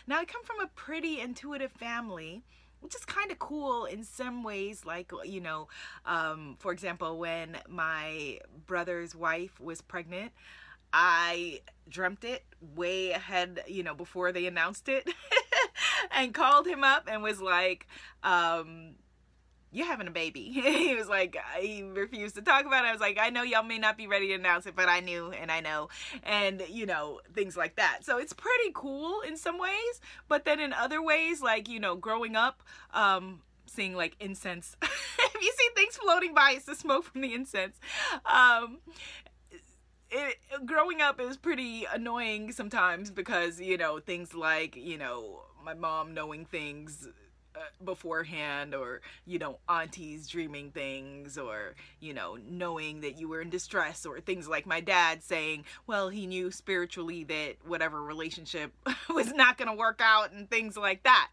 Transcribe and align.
Now, 0.06 0.18
I 0.18 0.26
come 0.26 0.44
from 0.44 0.60
a 0.60 0.66
pretty 0.66 1.20
intuitive 1.20 1.72
family 1.72 2.42
which 2.80 2.94
is 2.94 3.04
kind 3.06 3.30
of 3.30 3.38
cool 3.38 3.86
in 3.86 4.04
some 4.04 4.42
ways 4.42 4.84
like 4.84 5.10
you 5.24 5.40
know 5.40 5.68
um, 6.04 6.54
for 6.58 6.70
example 6.70 7.18
when 7.18 7.56
my 7.66 8.38
brother's 8.66 9.16
wife 9.16 9.58
was 9.58 9.80
pregnant 9.80 10.32
I 10.96 11.60
dreamt 11.88 12.22
it 12.22 12.44
way 12.76 13.10
ahead, 13.10 13.64
you 13.66 13.82
know, 13.82 13.94
before 13.96 14.30
they 14.30 14.46
announced 14.46 14.88
it 14.88 15.12
and 16.12 16.32
called 16.32 16.68
him 16.68 16.84
up 16.84 17.08
and 17.10 17.20
was 17.20 17.40
like, 17.40 17.88
um, 18.22 18.94
you're 19.72 19.88
having 19.88 20.06
a 20.06 20.12
baby. 20.12 20.42
he 20.52 20.94
was 20.94 21.08
like, 21.08 21.36
he 21.60 21.82
refused 21.82 22.36
to 22.36 22.42
talk 22.42 22.64
about 22.64 22.84
it. 22.84 22.88
I 22.88 22.92
was 22.92 23.00
like, 23.00 23.18
I 23.20 23.30
know 23.30 23.42
y'all 23.42 23.64
may 23.64 23.76
not 23.76 23.96
be 23.96 24.06
ready 24.06 24.28
to 24.28 24.34
announce 24.34 24.66
it, 24.66 24.76
but 24.76 24.88
I 24.88 25.00
knew 25.00 25.32
and 25.32 25.50
I 25.50 25.58
know. 25.58 25.88
And, 26.22 26.62
you 26.70 26.86
know, 26.86 27.20
things 27.34 27.56
like 27.56 27.74
that. 27.74 28.04
So 28.04 28.18
it's 28.18 28.32
pretty 28.32 28.70
cool 28.72 29.20
in 29.22 29.36
some 29.36 29.58
ways. 29.58 30.00
But 30.28 30.44
then 30.44 30.60
in 30.60 30.72
other 30.72 31.02
ways, 31.02 31.42
like, 31.42 31.68
you 31.68 31.80
know, 31.80 31.96
growing 31.96 32.36
up, 32.36 32.62
um, 32.92 33.40
seeing 33.66 33.94
like 33.94 34.16
incense. 34.20 34.76
if 34.82 35.42
you 35.42 35.52
see 35.56 35.68
things 35.74 35.96
floating 35.96 36.34
by, 36.34 36.52
it's 36.56 36.66
the 36.66 36.76
smoke 36.76 37.04
from 37.04 37.20
the 37.22 37.34
incense. 37.34 37.78
Um, 38.24 38.78
it, 40.14 40.66
growing 40.66 41.00
up 41.00 41.20
is 41.20 41.36
pretty 41.36 41.86
annoying 41.92 42.52
sometimes 42.52 43.10
because 43.10 43.60
you 43.60 43.76
know 43.76 43.98
things 43.98 44.34
like 44.34 44.76
you 44.76 44.96
know 44.96 45.42
my 45.64 45.74
mom 45.74 46.14
knowing 46.14 46.44
things 46.44 47.08
uh, 47.56 47.60
beforehand 47.84 48.74
or 48.74 49.00
you 49.26 49.38
know 49.38 49.58
aunties 49.68 50.28
dreaming 50.28 50.70
things 50.70 51.36
or 51.36 51.74
you 52.00 52.14
know 52.14 52.38
knowing 52.48 53.00
that 53.00 53.18
you 53.18 53.28
were 53.28 53.40
in 53.40 53.50
distress 53.50 54.06
or 54.06 54.20
things 54.20 54.48
like 54.48 54.66
my 54.66 54.80
dad 54.80 55.22
saying 55.22 55.64
well 55.86 56.08
he 56.08 56.26
knew 56.26 56.50
spiritually 56.50 57.24
that 57.24 57.56
whatever 57.66 58.00
relationship 58.00 58.72
was 59.08 59.32
not 59.32 59.58
going 59.58 59.68
to 59.68 59.76
work 59.76 60.00
out 60.02 60.32
and 60.32 60.48
things 60.48 60.76
like 60.76 61.02
that. 61.02 61.30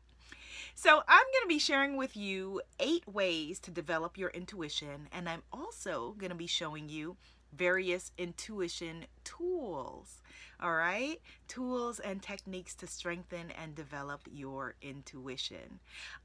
So 0.74 1.04
I'm 1.08 1.26
going 1.34 1.44
to 1.44 1.48
be 1.48 1.60
sharing 1.60 1.98
with 1.98 2.16
you 2.16 2.62
eight 2.80 3.08
ways 3.08 3.60
to 3.60 3.72
develop 3.72 4.18
your 4.18 4.30
intuition 4.30 5.08
and 5.12 5.30
I'm 5.30 5.44
also 5.54 6.16
going 6.18 6.30
to 6.30 6.36
be 6.36 6.48
showing 6.48 6.90
you 6.90 7.18
various 7.56 8.12
intuition 8.18 9.06
tools. 9.24 10.22
All 10.64 10.76
right, 10.76 11.20
tools 11.48 12.00
and 12.00 12.22
techniques 12.22 12.76
to 12.76 12.86
strengthen 12.86 13.50
and 13.60 13.74
develop 13.74 14.22
your 14.32 14.76
intuition. 14.80 15.80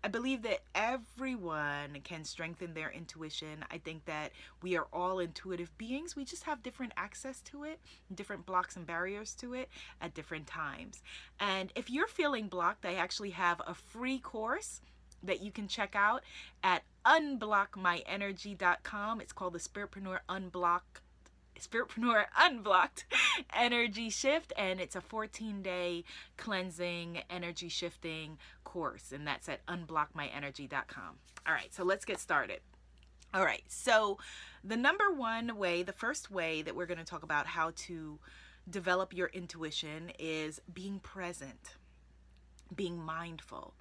I 0.04 0.08
believe 0.08 0.42
that 0.42 0.60
everyone 0.74 2.00
can 2.04 2.22
strengthen 2.24 2.74
their 2.74 2.90
intuition. 2.90 3.64
I 3.70 3.78
think 3.78 4.04
that 4.04 4.32
we 4.62 4.76
are 4.76 4.88
all 4.92 5.20
intuitive 5.20 5.74
beings. 5.78 6.16
We 6.16 6.26
just 6.26 6.42
have 6.42 6.62
different 6.62 6.92
access 6.98 7.40
to 7.42 7.64
it, 7.64 7.80
different 8.14 8.44
blocks 8.44 8.76
and 8.76 8.86
barriers 8.86 9.32
to 9.36 9.54
it 9.54 9.70
at 10.02 10.12
different 10.12 10.46
times. 10.46 11.02
And 11.40 11.72
if 11.74 11.88
you're 11.88 12.06
feeling 12.06 12.48
blocked, 12.48 12.84
I 12.84 12.96
actually 12.96 13.30
have 13.30 13.62
a 13.66 13.72
free 13.72 14.18
course 14.18 14.82
that 15.22 15.40
you 15.40 15.50
can 15.50 15.66
check 15.66 15.96
out 15.96 16.22
at 16.62 16.82
unblockmyenergy.com. 17.06 19.22
It's 19.22 19.32
called 19.32 19.54
the 19.54 19.58
Spiritpreneur 19.58 20.18
Unblock 20.28 20.82
Spiritpreneur 21.60 22.26
Unblocked 22.38 23.04
Energy 23.54 24.10
Shift, 24.10 24.52
and 24.56 24.80
it's 24.80 24.96
a 24.96 25.00
14 25.00 25.62
day 25.62 26.04
cleansing, 26.36 27.22
energy 27.30 27.68
shifting 27.68 28.38
course, 28.64 29.12
and 29.12 29.26
that's 29.26 29.48
at 29.48 29.64
unblockmyenergy.com. 29.66 31.16
All 31.46 31.54
right, 31.54 31.72
so 31.72 31.84
let's 31.84 32.04
get 32.04 32.18
started. 32.20 32.60
All 33.34 33.44
right, 33.44 33.64
so 33.68 34.18
the 34.64 34.76
number 34.76 35.12
one 35.12 35.56
way, 35.56 35.82
the 35.82 35.92
first 35.92 36.30
way 36.30 36.62
that 36.62 36.74
we're 36.74 36.86
going 36.86 36.98
to 36.98 37.04
talk 37.04 37.22
about 37.22 37.46
how 37.46 37.72
to 37.76 38.18
develop 38.68 39.14
your 39.14 39.28
intuition 39.28 40.10
is 40.18 40.60
being 40.72 40.98
present, 41.00 41.76
being 42.74 42.98
mindful. 42.98 43.74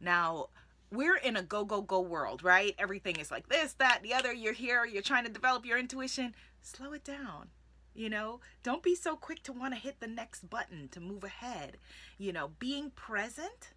Now, 0.00 0.48
we're 0.92 1.16
in 1.16 1.36
a 1.36 1.42
go, 1.42 1.64
go, 1.64 1.82
go 1.82 2.00
world, 2.00 2.42
right? 2.42 2.74
Everything 2.78 3.16
is 3.16 3.30
like 3.30 3.48
this, 3.48 3.74
that, 3.74 4.00
the 4.02 4.14
other. 4.14 4.32
You're 4.32 4.52
here, 4.52 4.84
you're 4.84 5.02
trying 5.02 5.24
to 5.24 5.30
develop 5.30 5.64
your 5.64 5.78
intuition 5.78 6.34
slow 6.62 6.92
it 6.92 7.04
down. 7.04 7.48
You 7.94 8.08
know, 8.08 8.40
don't 8.62 8.82
be 8.82 8.94
so 8.94 9.16
quick 9.16 9.42
to 9.44 9.52
want 9.52 9.74
to 9.74 9.80
hit 9.80 10.00
the 10.00 10.06
next 10.06 10.48
button 10.48 10.88
to 10.92 11.00
move 11.00 11.24
ahead. 11.24 11.76
You 12.18 12.32
know, 12.32 12.52
being 12.58 12.90
present 12.90 13.72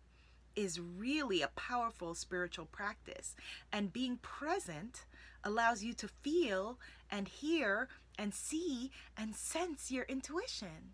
is 0.55 0.79
really 0.79 1.41
a 1.41 1.47
powerful 1.49 2.13
spiritual 2.13 2.65
practice. 2.65 3.35
And 3.71 3.91
being 3.91 4.17
present 4.17 5.05
allows 5.43 5.83
you 5.83 5.93
to 5.93 6.07
feel 6.07 6.79
and 7.09 7.27
hear 7.27 7.87
and 8.17 8.33
see 8.33 8.91
and 9.17 9.35
sense 9.35 9.89
your 9.89 10.03
intuition. 10.03 10.93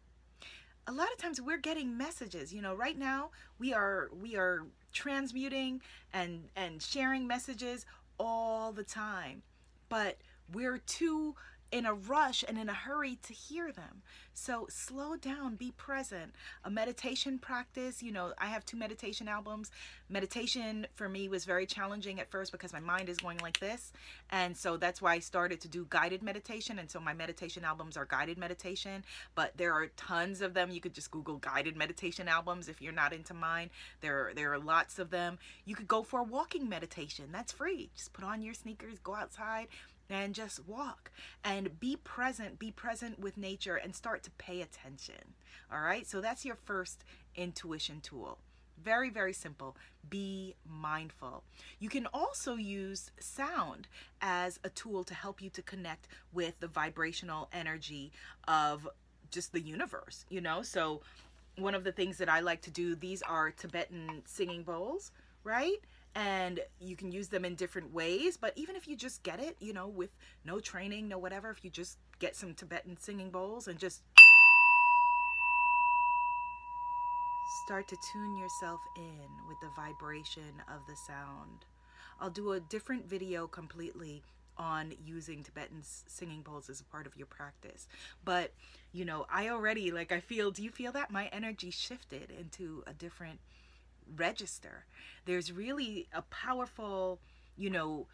A 0.90 0.92
lot 0.92 1.12
of 1.12 1.18
times 1.18 1.40
we're 1.40 1.60
getting 1.60 1.96
messages, 1.96 2.52
you 2.52 2.64
know, 2.64 2.74
right 2.74 2.98
now 2.98 3.30
we 3.60 3.76
are 3.76 4.10
we 4.20 4.36
are 4.36 4.66
transmuting 4.92 5.84
and 6.12 6.50
and 6.56 6.82
sharing 6.82 7.28
messages 7.28 7.86
all 8.18 8.72
the 8.72 8.84
time. 8.84 9.44
But 9.88 10.18
we're 10.52 10.80
too 10.80 11.36
in 11.72 11.86
a 11.86 11.94
rush 11.94 12.44
and 12.48 12.58
in 12.58 12.70
a 12.70 12.74
hurry 12.74 13.18
to 13.24 13.34
hear 13.34 13.72
them. 13.72 14.02
So 14.34 14.68
slow 14.70 15.18
down, 15.18 15.56
be 15.56 15.72
present. 15.72 16.34
A 16.64 16.70
meditation 16.70 17.40
practice, 17.40 18.02
you 18.02 18.12
know, 18.12 18.34
I 18.38 18.48
have 18.48 18.66
two 18.66 18.78
meditation 18.78 19.28
albums. 19.28 19.70
Meditation 20.08 20.88
for 20.96 21.10
me 21.10 21.28
was 21.28 21.46
very 21.46 21.66
challenging 21.66 22.20
at 22.20 22.32
first 22.32 22.52
because 22.52 22.74
my 22.74 22.80
mind 22.80 23.10
is 23.10 23.18
going 23.18 23.38
like 23.40 23.60
this. 23.60 23.92
And 24.30 24.56
so 24.56 24.78
that's 24.78 25.02
why 25.02 25.14
I 25.14 25.20
started 25.20 25.60
to 25.62 25.68
do 25.68 25.86
guided 25.90 26.24
meditation. 26.24 26.80
And 26.80 26.90
so 26.90 27.00
my 27.00 27.14
meditation 27.14 27.66
albums 27.66 27.98
are 27.98 28.06
guided 28.06 28.38
meditation, 28.38 29.04
but 29.36 29.58
there 29.58 29.74
are 29.74 29.88
tons 29.98 30.42
of 30.42 30.54
them. 30.54 30.72
You 30.72 30.82
could 30.82 30.94
just 30.94 31.12
Google 31.12 31.38
guided 31.38 31.76
meditation 31.76 32.28
albums 32.28 32.70
if 32.70 32.82
you're 32.82 32.94
not 32.94 33.14
into 33.14 33.34
mine. 33.34 33.70
There, 34.02 34.32
there 34.36 34.54
are 34.54 34.60
lots 34.60 35.00
of 35.00 35.10
them. 35.10 35.38
You 35.66 35.76
could 35.76 35.88
go 35.88 36.02
for 36.02 36.22
a 36.22 36.24
walking 36.24 36.70
meditation. 36.70 37.26
That's 37.32 37.52
free. 37.52 37.90
Just 37.96 38.14
put 38.14 38.24
on 38.24 38.42
your 38.42 38.54
sneakers, 38.54 39.00
go 39.00 39.16
outside, 39.16 39.68
and 40.10 40.34
just 40.34 40.68
walk 40.68 41.12
and 41.44 41.80
be 41.80 41.96
present 41.96 42.60
be 42.60 42.72
present 42.72 43.20
with 43.20 43.38
nature 43.38 43.76
and 43.76 43.96
start 43.96 44.24
to 44.24 44.32
pay 44.32 44.62
attention. 44.62 45.36
All 45.72 45.82
right? 45.82 46.08
So 46.08 46.22
that's 46.22 46.46
your 46.46 46.56
first 46.56 47.04
intuition 47.36 48.02
tool. 48.02 48.40
Very 48.84 49.10
very 49.10 49.34
simple. 49.34 49.76
Be 50.10 50.56
mindful. 50.66 51.44
You 51.80 51.90
can 51.90 52.08
also 52.08 52.56
use 52.56 53.12
sound 53.20 53.88
as 54.22 54.60
a 54.64 54.70
tool 54.70 55.04
to 55.04 55.14
help 55.14 55.42
you 55.42 55.50
to 55.52 55.62
connect 55.62 56.08
with 56.34 56.60
the 56.60 56.68
vibrational 56.68 57.50
energy 57.54 58.12
of 58.48 58.88
just 59.32 59.52
the 59.52 59.62
universe 59.62 60.26
you 60.30 60.42
know? 60.42 60.62
So 60.62 61.02
one 61.60 61.76
of 61.76 61.84
the 61.84 61.92
things 61.92 62.18
that 62.18 62.30
i 62.30 62.40
like 62.40 62.62
to 62.62 62.72
do 62.72 62.96
these 62.96 63.22
are 63.22 63.52
tibetan 63.52 64.22
singing 64.26 64.64
bowls 64.64 65.12
right 65.44 65.80
and 66.16 66.60
you 66.80 66.96
can 66.96 67.12
use 67.12 67.28
them 67.28 67.46
in 67.46 67.56
different 67.56 67.94
ways 67.94 68.38
but 68.38 68.54
even 68.56 68.76
if 68.76 68.88
you 68.88 68.96
just 68.96 69.24
get 69.24 69.40
it 69.40 69.56
you 69.60 69.74
know 69.74 69.88
with 69.88 70.10
no 70.46 70.60
training 70.60 71.08
no 71.08 71.18
whatever 71.18 71.50
if 71.50 71.64
you 71.64 71.70
just 71.70 71.98
get 72.20 72.36
some 72.36 72.54
tibetan 72.54 72.98
singing 73.00 73.30
bowls 73.30 73.68
and 73.68 73.78
just 73.78 74.02
start 77.66 77.88
to 77.88 77.98
tune 78.12 78.38
yourself 78.38 78.80
in 78.96 79.48
with 79.48 79.60
the 79.62 79.70
vibration 79.76 80.54
of 80.74 80.82
the 80.88 80.96
sound 80.96 81.66
i'll 82.20 82.30
do 82.30 82.54
a 82.54 82.60
different 82.60 83.08
video 83.08 83.48
completely 83.48 84.22
on 84.60 84.94
using 85.06 85.42
Tibetan 85.42 85.82
singing 85.82 86.42
bowls 86.42 86.70
as 86.70 86.82
a 86.82 86.84
part 86.84 87.08
of 87.08 87.16
your 87.16 87.26
practice. 87.28 87.88
But, 88.26 88.52
you 88.92 89.06
know, 89.06 89.26
I 89.32 89.48
already, 89.48 89.90
like, 89.90 90.12
I 90.12 90.20
feel, 90.20 90.52
do 90.52 90.62
you 90.62 90.70
feel 90.70 90.92
that? 90.92 91.10
My 91.10 91.28
energy 91.28 91.72
shifted 91.72 92.30
into 92.30 92.84
a 92.86 92.94
different 92.94 93.40
register. 94.16 94.86
There's 95.26 95.52
really 95.52 96.08
a 96.14 96.22
powerful, 96.24 97.20
you 97.56 97.70
know, 97.70 98.08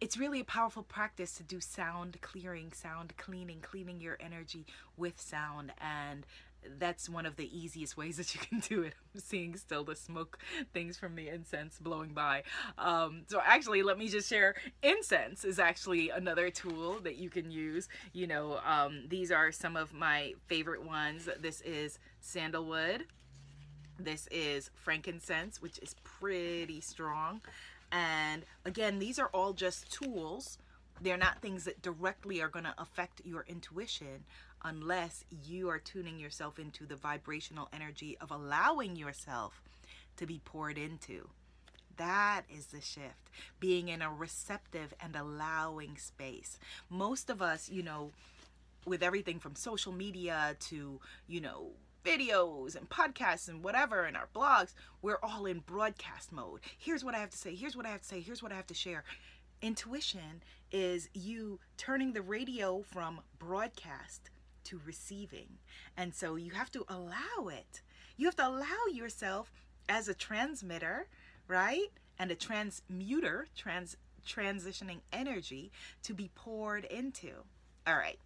it's 0.00 0.18
really 0.18 0.40
a 0.40 0.44
powerful 0.44 0.82
practice 0.82 1.32
to 1.34 1.42
do 1.42 1.60
sound 1.60 2.20
clearing, 2.20 2.72
sound 2.72 3.16
cleaning, 3.16 3.60
cleaning 3.60 4.00
your 4.00 4.18
energy 4.20 4.66
with 4.96 5.20
sound. 5.20 5.72
And 5.80 6.26
that's 6.78 7.08
one 7.08 7.26
of 7.26 7.36
the 7.36 7.56
easiest 7.56 7.96
ways 7.96 8.16
that 8.18 8.34
you 8.34 8.40
can 8.40 8.60
do 8.60 8.82
it. 8.82 8.94
I'm 9.14 9.20
seeing 9.20 9.56
still 9.56 9.84
the 9.84 9.96
smoke 9.96 10.38
things 10.72 10.96
from 10.96 11.14
the 11.14 11.28
incense 11.28 11.78
blowing 11.78 12.12
by. 12.12 12.42
Um, 12.78 13.22
so 13.28 13.40
actually, 13.44 13.82
let 13.82 13.98
me 13.98 14.08
just 14.08 14.28
share. 14.28 14.54
Incense 14.82 15.44
is 15.44 15.58
actually 15.58 16.10
another 16.10 16.50
tool 16.50 17.00
that 17.00 17.16
you 17.16 17.30
can 17.30 17.50
use. 17.50 17.88
You 18.12 18.26
know, 18.26 18.60
um, 18.66 19.04
these 19.08 19.30
are 19.30 19.52
some 19.52 19.76
of 19.76 19.92
my 19.92 20.34
favorite 20.46 20.84
ones. 20.84 21.28
This 21.40 21.60
is 21.62 21.98
sandalwood. 22.20 23.06
This 23.98 24.26
is 24.30 24.70
frankincense, 24.74 25.62
which 25.62 25.78
is 25.78 25.94
pretty 26.02 26.80
strong. 26.80 27.40
And 27.92 28.44
again, 28.64 28.98
these 28.98 29.18
are 29.18 29.28
all 29.32 29.52
just 29.52 29.92
tools 29.92 30.58
they're 31.00 31.16
not 31.16 31.40
things 31.40 31.64
that 31.64 31.82
directly 31.82 32.40
are 32.40 32.48
going 32.48 32.64
to 32.64 32.74
affect 32.78 33.20
your 33.24 33.44
intuition 33.48 34.24
unless 34.64 35.24
you 35.44 35.68
are 35.68 35.78
tuning 35.78 36.18
yourself 36.18 36.58
into 36.58 36.86
the 36.86 36.96
vibrational 36.96 37.68
energy 37.72 38.16
of 38.20 38.30
allowing 38.30 38.96
yourself 38.96 39.62
to 40.16 40.26
be 40.26 40.40
poured 40.44 40.78
into. 40.78 41.28
That 41.96 42.42
is 42.48 42.66
the 42.66 42.80
shift. 42.80 43.30
Being 43.60 43.88
in 43.88 44.02
a 44.02 44.10
receptive 44.10 44.94
and 45.00 45.14
allowing 45.14 45.96
space. 45.96 46.58
Most 46.88 47.28
of 47.28 47.42
us, 47.42 47.68
you 47.68 47.82
know, 47.82 48.12
with 48.86 49.02
everything 49.02 49.38
from 49.38 49.54
social 49.54 49.92
media 49.92 50.56
to, 50.60 51.00
you 51.26 51.40
know, 51.40 51.70
videos 52.04 52.76
and 52.76 52.88
podcasts 52.88 53.48
and 53.48 53.64
whatever 53.64 54.04
and 54.04 54.16
our 54.16 54.28
blogs, 54.34 54.74
we're 55.02 55.18
all 55.22 55.46
in 55.46 55.60
broadcast 55.60 56.32
mode. 56.32 56.60
Here's 56.78 57.04
what 57.04 57.14
I 57.14 57.18
have 57.18 57.30
to 57.30 57.38
say. 57.38 57.54
Here's 57.54 57.76
what 57.76 57.86
I 57.86 57.90
have 57.90 58.02
to 58.02 58.06
say. 58.06 58.20
Here's 58.20 58.42
what 58.42 58.52
I 58.52 58.56
have 58.56 58.66
to 58.66 58.74
share. 58.74 59.04
Intuition 59.62 60.42
is 60.70 61.08
you 61.14 61.58
turning 61.76 62.12
the 62.12 62.22
radio 62.22 62.82
from 62.82 63.20
broadcast 63.38 64.30
to 64.64 64.80
receiving. 64.84 65.58
And 65.96 66.14
so 66.14 66.36
you 66.36 66.52
have 66.52 66.70
to 66.72 66.84
allow 66.88 67.48
it. 67.48 67.80
You 68.16 68.26
have 68.26 68.36
to 68.36 68.46
allow 68.46 68.86
yourself 68.92 69.50
as 69.88 70.08
a 70.08 70.14
transmitter, 70.14 71.06
right? 71.48 71.90
And 72.18 72.30
a 72.30 72.34
transmuter, 72.34 73.46
trans 73.56 73.96
transitioning 74.26 75.00
energy 75.12 75.70
to 76.02 76.14
be 76.14 76.30
poured 76.34 76.84
into. 76.84 77.30
All 77.86 77.96
right. 77.96 78.18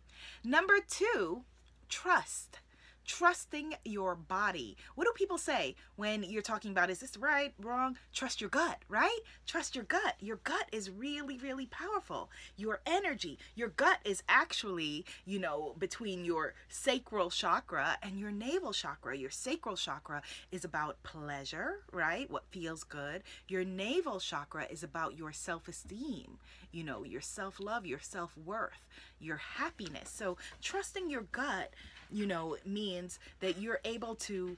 Number 0.44 0.78
2, 0.88 1.42
trust 1.88 2.60
trusting 3.08 3.74
your 3.84 4.14
body. 4.14 4.76
What 4.94 5.06
do 5.06 5.12
people 5.14 5.38
say 5.38 5.74
when 5.96 6.22
you're 6.22 6.42
talking 6.42 6.70
about 6.70 6.90
is 6.90 7.00
this 7.00 7.16
right, 7.16 7.54
wrong? 7.60 7.96
Trust 8.12 8.40
your 8.40 8.50
gut, 8.50 8.82
right? 8.88 9.18
Trust 9.46 9.74
your 9.74 9.84
gut. 9.84 10.14
Your 10.20 10.36
gut 10.44 10.66
is 10.72 10.90
really, 10.90 11.38
really 11.38 11.66
powerful. 11.66 12.30
Your 12.56 12.80
energy, 12.86 13.38
your 13.56 13.68
gut 13.70 13.98
is 14.04 14.22
actually, 14.28 15.06
you 15.24 15.38
know, 15.38 15.74
between 15.78 16.24
your 16.24 16.52
sacral 16.68 17.30
chakra 17.30 17.96
and 18.02 18.20
your 18.20 18.30
navel 18.30 18.72
chakra. 18.74 19.16
Your 19.16 19.30
sacral 19.30 19.76
chakra 19.76 20.22
is 20.52 20.64
about 20.64 21.02
pleasure, 21.02 21.80
right? 21.90 22.30
What 22.30 22.44
feels 22.50 22.84
good. 22.84 23.22
Your 23.48 23.64
navel 23.64 24.20
chakra 24.20 24.66
is 24.70 24.82
about 24.82 25.16
your 25.16 25.32
self 25.32 25.66
esteem, 25.66 26.38
you 26.72 26.84
know, 26.84 27.04
your 27.04 27.22
self 27.22 27.58
love, 27.58 27.86
your 27.86 28.00
self 28.00 28.36
worth, 28.36 28.86
your 29.18 29.38
happiness. 29.38 30.10
So 30.10 30.36
trusting 30.60 31.08
your 31.08 31.22
gut 31.32 31.72
you 32.10 32.26
know, 32.26 32.56
means 32.64 33.18
that 33.40 33.58
you're 33.60 33.80
able 33.84 34.14
to 34.14 34.56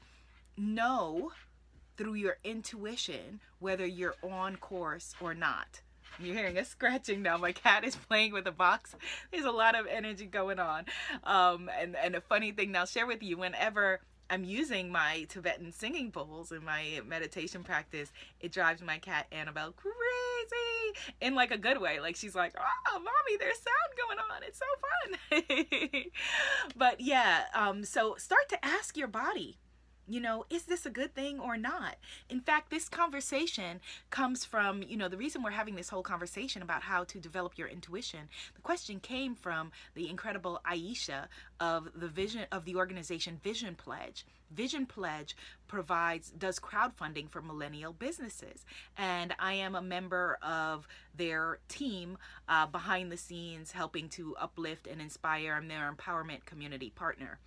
know 0.57 1.33
through 1.97 2.15
your 2.15 2.39
intuition 2.45 3.41
whether 3.59 3.87
you're 3.87 4.15
on 4.23 4.57
course 4.57 5.15
or 5.21 5.35
not. 5.35 5.83
You're 6.19 6.35
hearing 6.35 6.59
a 6.59 6.65
scratching 6.65 7.23
now. 7.23 7.37
My 7.37 7.53
cat 7.53 7.85
is 7.85 7.97
playing 7.97 8.33
with 8.33 8.47
a 8.47 8.53
box. 8.53 8.95
There's 9.31 9.45
a 9.45 9.51
lot 9.51 9.79
of 9.79 9.87
energy 9.87 10.27
going 10.27 10.59
on. 10.59 10.85
Um, 11.25 11.71
and, 11.79 11.97
and 11.97 12.15
a 12.15 12.21
funny 12.21 12.53
thing 12.53 12.73
now, 12.73 12.85
share 12.85 13.07
with 13.07 13.23
you, 13.23 13.37
whenever 13.37 14.01
I'm 14.31 14.45
using 14.45 14.93
my 14.93 15.27
Tibetan 15.29 15.73
singing 15.73 16.11
bowls 16.11 16.53
in 16.53 16.65
my 16.65 17.01
meditation 17.07 17.65
practice, 17.65 18.13
it 18.41 18.53
drives 18.53 18.81
my 18.81 18.99
cat 18.99 19.27
Annabelle 19.33 19.73
crazy 19.73 21.01
in 21.21 21.35
like 21.35 21.51
a 21.51 21.59
good 21.59 21.81
way. 21.81 22.01
Like 22.01 22.17
she's 22.17 22.35
like, 22.35 22.55
"Oh, 22.57 22.99
mommy, 22.99 23.37
there's 23.39 23.59
sound 23.59 23.97
going 23.97 24.19
on. 24.19 24.43
It's 24.43 24.59
so 24.59 24.67
fun." 24.81 26.05
but 26.77 27.01
yeah, 27.01 27.45
um, 27.55 27.85
so 27.85 28.15
start 28.17 28.49
to 28.51 28.65
ask 28.65 28.97
your 28.97 29.09
body 29.09 29.59
you 30.09 30.21
know, 30.21 30.45
is 30.51 30.65
this 30.65 30.87
a 30.87 30.91
good 30.91 31.15
thing 31.15 31.39
or 31.39 31.57
not? 31.57 31.97
In 32.29 32.41
fact, 32.41 32.71
this 32.71 32.89
conversation 32.89 33.81
comes 34.11 34.45
from, 34.45 34.83
you 34.83 34.97
know, 34.97 35.09
the 35.09 35.17
reason 35.17 35.43
we're 35.43 35.51
having 35.51 35.77
this 35.77 35.89
whole 35.89 36.03
conversation 36.03 36.63
about 36.63 36.83
how 36.83 37.05
to 37.05 37.19
develop 37.19 37.57
your 37.57 37.69
intuition. 37.69 38.29
The 38.55 38.61
question 38.61 39.01
came 39.01 39.35
from 39.35 39.71
the 39.95 40.09
incredible 40.09 40.61
Aisha 40.65 41.27
of 41.61 41.89
the 41.95 42.09
vision 42.09 42.47
of 42.51 42.65
the 42.65 42.77
organization 42.77 43.41
Vision 43.43 43.75
Pledge. 43.75 44.25
Vision 44.51 44.87
Pledge 44.87 45.37
provides 45.69 46.31
does 46.31 46.59
crowdfunding 46.59 47.31
for 47.31 47.41
millennial 47.41 47.93
businesses, 47.93 48.65
and 48.97 49.35
I 49.39 49.55
am 49.55 49.75
a 49.75 49.83
member 49.83 50.39
of 50.43 50.89
their 51.15 51.59
team 51.69 52.19
uh, 52.49 52.67
behind 52.67 53.13
the 53.13 53.17
scenes, 53.17 53.73
helping 53.73 54.09
to 54.11 54.37
uplift 54.37 54.87
and 54.87 55.01
inspire. 55.01 55.55
I'm 55.55 55.69
their 55.69 55.93
empowerment 55.93 56.45
community 56.45 56.91
partner. 56.91 57.39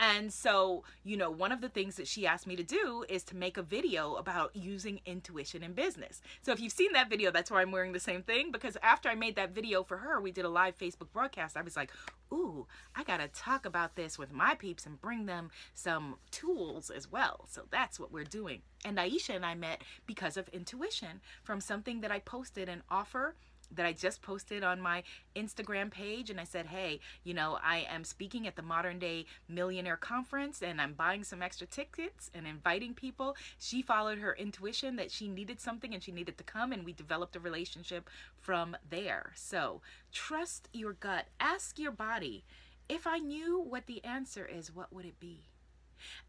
And 0.00 0.32
so, 0.32 0.82
you 1.04 1.16
know, 1.16 1.30
one 1.30 1.52
of 1.52 1.60
the 1.60 1.68
things 1.68 1.96
that 1.96 2.08
she 2.08 2.26
asked 2.26 2.46
me 2.46 2.56
to 2.56 2.64
do 2.64 3.04
is 3.08 3.22
to 3.24 3.36
make 3.36 3.56
a 3.56 3.62
video 3.62 4.14
about 4.14 4.54
using 4.54 5.00
intuition 5.06 5.62
in 5.62 5.72
business. 5.72 6.20
So 6.42 6.52
if 6.52 6.60
you've 6.60 6.72
seen 6.72 6.92
that 6.92 7.08
video, 7.08 7.30
that's 7.30 7.50
why 7.50 7.62
I'm 7.62 7.70
wearing 7.70 7.92
the 7.92 8.00
same 8.00 8.22
thing 8.22 8.50
because 8.50 8.76
after 8.82 9.08
I 9.08 9.14
made 9.14 9.36
that 9.36 9.54
video 9.54 9.84
for 9.84 9.98
her, 9.98 10.20
we 10.20 10.32
did 10.32 10.44
a 10.44 10.48
live 10.48 10.76
Facebook 10.76 11.12
broadcast. 11.12 11.56
I 11.56 11.62
was 11.62 11.76
like, 11.76 11.92
ooh, 12.32 12.66
I 12.96 13.04
got 13.04 13.18
to 13.18 13.28
talk 13.28 13.64
about 13.64 13.94
this 13.94 14.18
with 14.18 14.32
my 14.32 14.54
peeps 14.54 14.84
and 14.84 15.00
bring 15.00 15.26
them 15.26 15.50
some 15.74 16.16
tools 16.44 16.90
as 16.90 17.10
well. 17.10 17.46
So 17.48 17.62
that's 17.70 17.98
what 17.98 18.12
we're 18.12 18.24
doing. 18.24 18.62
And 18.84 18.98
Aisha 18.98 19.34
and 19.34 19.46
I 19.46 19.54
met 19.54 19.82
because 20.06 20.36
of 20.36 20.48
intuition 20.48 21.20
from 21.42 21.60
something 21.60 22.00
that 22.00 22.12
I 22.12 22.18
posted 22.18 22.68
an 22.68 22.82
offer 22.90 23.34
that 23.74 23.86
I 23.86 23.92
just 23.92 24.20
posted 24.22 24.62
on 24.62 24.80
my 24.80 25.02
Instagram 25.34 25.90
page 25.90 26.28
and 26.30 26.38
I 26.38 26.44
said, 26.44 26.66
hey, 26.66 27.00
you 27.24 27.32
know, 27.34 27.58
I 27.62 27.86
am 27.90 28.04
speaking 28.04 28.46
at 28.46 28.56
the 28.56 28.62
Modern 28.62 28.98
Day 28.98 29.24
Millionaire 29.48 29.96
Conference 29.96 30.62
and 30.62 30.80
I'm 30.80 30.92
buying 30.92 31.24
some 31.24 31.42
extra 31.42 31.66
tickets 31.66 32.30
and 32.34 32.46
inviting 32.46 32.94
people. 32.94 33.36
She 33.58 33.80
followed 33.80 34.18
her 34.18 34.34
intuition 34.34 34.96
that 34.96 35.10
she 35.10 35.28
needed 35.28 35.60
something 35.60 35.94
and 35.94 36.02
she 36.02 36.12
needed 36.12 36.36
to 36.38 36.44
come 36.44 36.72
and 36.72 36.84
we 36.84 36.92
developed 36.92 37.36
a 37.36 37.40
relationship 37.40 38.10
from 38.38 38.76
there. 38.88 39.32
So 39.34 39.80
trust 40.12 40.68
your 40.72 40.92
gut. 40.92 41.26
Ask 41.40 41.78
your 41.78 41.92
body, 41.92 42.44
if 42.88 43.06
I 43.06 43.18
knew 43.18 43.60
what 43.60 43.86
the 43.86 44.04
answer 44.04 44.46
is, 44.46 44.74
what 44.74 44.92
would 44.92 45.06
it 45.06 45.18
be? 45.18 45.46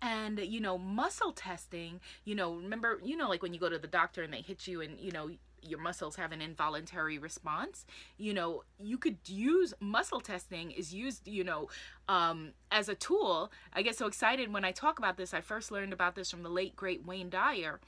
And 0.01 0.39
you 0.39 0.59
know 0.59 0.77
muscle 0.77 1.31
testing 1.31 1.99
you 2.23 2.35
know 2.35 2.55
remember 2.55 2.99
you 3.03 3.15
know 3.15 3.29
like 3.29 3.41
when 3.41 3.53
you 3.53 3.59
go 3.59 3.69
to 3.69 3.79
the 3.79 3.87
doctor 3.87 4.23
and 4.23 4.33
they 4.33 4.41
hit 4.41 4.67
you 4.67 4.81
and 4.81 4.99
you 4.99 5.11
know 5.11 5.29
your 5.61 5.79
muscles 5.79 6.15
have 6.15 6.31
an 6.31 6.41
involuntary 6.41 7.17
response 7.17 7.85
you 8.17 8.33
know 8.33 8.63
you 8.79 8.97
could 8.97 9.17
use 9.25 9.73
muscle 9.79 10.21
testing 10.21 10.69
is 10.71 10.93
used 10.93 11.27
you 11.27 11.43
know 11.43 11.67
um, 12.07 12.51
as 12.71 12.87
a 12.87 12.95
tool. 12.95 13.51
I 13.73 13.81
get 13.81 13.97
so 13.97 14.05
excited 14.05 14.53
when 14.53 14.63
i 14.63 14.71
talk 14.71 14.99
about 14.99 15.17
this. 15.17 15.33
I 15.33 15.41
first 15.41 15.71
learned 15.71 15.93
about 15.93 16.15
this 16.15 16.29
from 16.29 16.43
the 16.43 16.49
late 16.49 16.75
great 16.75 17.05
wayne 17.05 17.29
dyer 17.29 17.79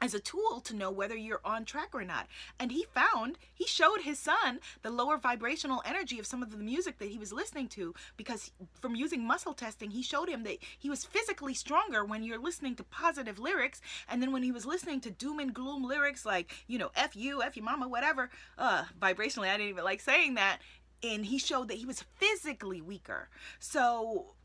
as 0.00 0.14
a 0.14 0.20
tool 0.20 0.60
to 0.60 0.76
know 0.76 0.90
whether 0.90 1.16
you're 1.16 1.40
on 1.44 1.64
track 1.64 1.88
or 1.94 2.04
not. 2.04 2.26
And 2.58 2.70
he 2.70 2.84
found, 2.92 3.38
he 3.54 3.66
showed 3.66 4.02
his 4.02 4.18
son 4.18 4.60
the 4.82 4.90
lower 4.90 5.16
vibrational 5.16 5.82
energy 5.86 6.18
of 6.18 6.26
some 6.26 6.42
of 6.42 6.50
the 6.50 6.56
music 6.56 6.98
that 6.98 7.08
he 7.08 7.18
was 7.18 7.32
listening 7.32 7.68
to 7.68 7.94
because 8.16 8.52
from 8.80 8.94
using 8.94 9.26
muscle 9.26 9.54
testing, 9.54 9.90
he 9.90 10.02
showed 10.02 10.28
him 10.28 10.42
that 10.44 10.58
he 10.78 10.90
was 10.90 11.04
physically 11.04 11.54
stronger 11.54 12.04
when 12.04 12.22
you're 12.22 12.38
listening 12.38 12.74
to 12.76 12.84
positive 12.84 13.38
lyrics. 13.38 13.80
And 14.08 14.22
then 14.22 14.32
when 14.32 14.42
he 14.42 14.52
was 14.52 14.66
listening 14.66 15.00
to 15.02 15.10
doom 15.10 15.38
and 15.38 15.54
gloom 15.54 15.82
lyrics 15.82 16.26
like, 16.26 16.52
you 16.66 16.78
know, 16.78 16.90
F 16.94 17.16
you, 17.16 17.42
F 17.42 17.56
your 17.56 17.64
mama, 17.64 17.88
whatever, 17.88 18.30
uh, 18.58 18.84
vibrationally, 19.00 19.48
I 19.48 19.56
didn't 19.56 19.70
even 19.70 19.84
like 19.84 20.00
saying 20.00 20.34
that. 20.34 20.58
And 21.02 21.26
he 21.26 21.38
showed 21.38 21.68
that 21.68 21.76
he 21.76 21.86
was 21.86 22.04
physically 22.16 22.80
weaker. 22.80 23.28
So 23.58 24.35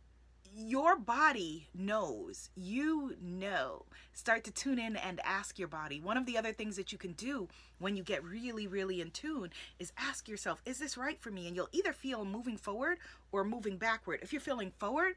your 0.56 0.98
body 0.98 1.68
knows. 1.74 2.50
You 2.56 3.16
know. 3.22 3.86
Start 4.14 4.44
to 4.46 4.52
tune 4.52 4.80
in 4.80 4.96
and 4.96 5.20
ask 5.24 5.58
your 5.58 5.68
body. 5.68 6.00
One 6.02 6.18
of 6.18 6.26
the 6.26 6.38
other 6.38 6.54
things 6.54 6.76
that 6.76 6.92
you 6.92 6.98
can 6.98 7.14
do 7.14 7.48
when 7.80 7.96
you 7.96 8.04
get 8.04 8.24
really, 8.24 8.68
really 8.68 9.02
in 9.02 9.12
tune 9.12 9.52
is 9.80 9.94
ask 9.98 10.28
yourself, 10.28 10.62
is 10.66 10.80
this 10.80 10.98
right 10.98 11.20
for 11.20 11.32
me? 11.32 11.48
And 11.48 11.56
you'll 11.56 11.70
either 11.72 11.94
feel 11.94 12.26
moving 12.26 12.58
forward 12.58 12.98
or 13.32 13.44
moving 13.44 13.78
backward. 13.78 14.20
If 14.22 14.34
you're 14.34 14.42
feeling 14.42 14.72
forward, 14.78 15.16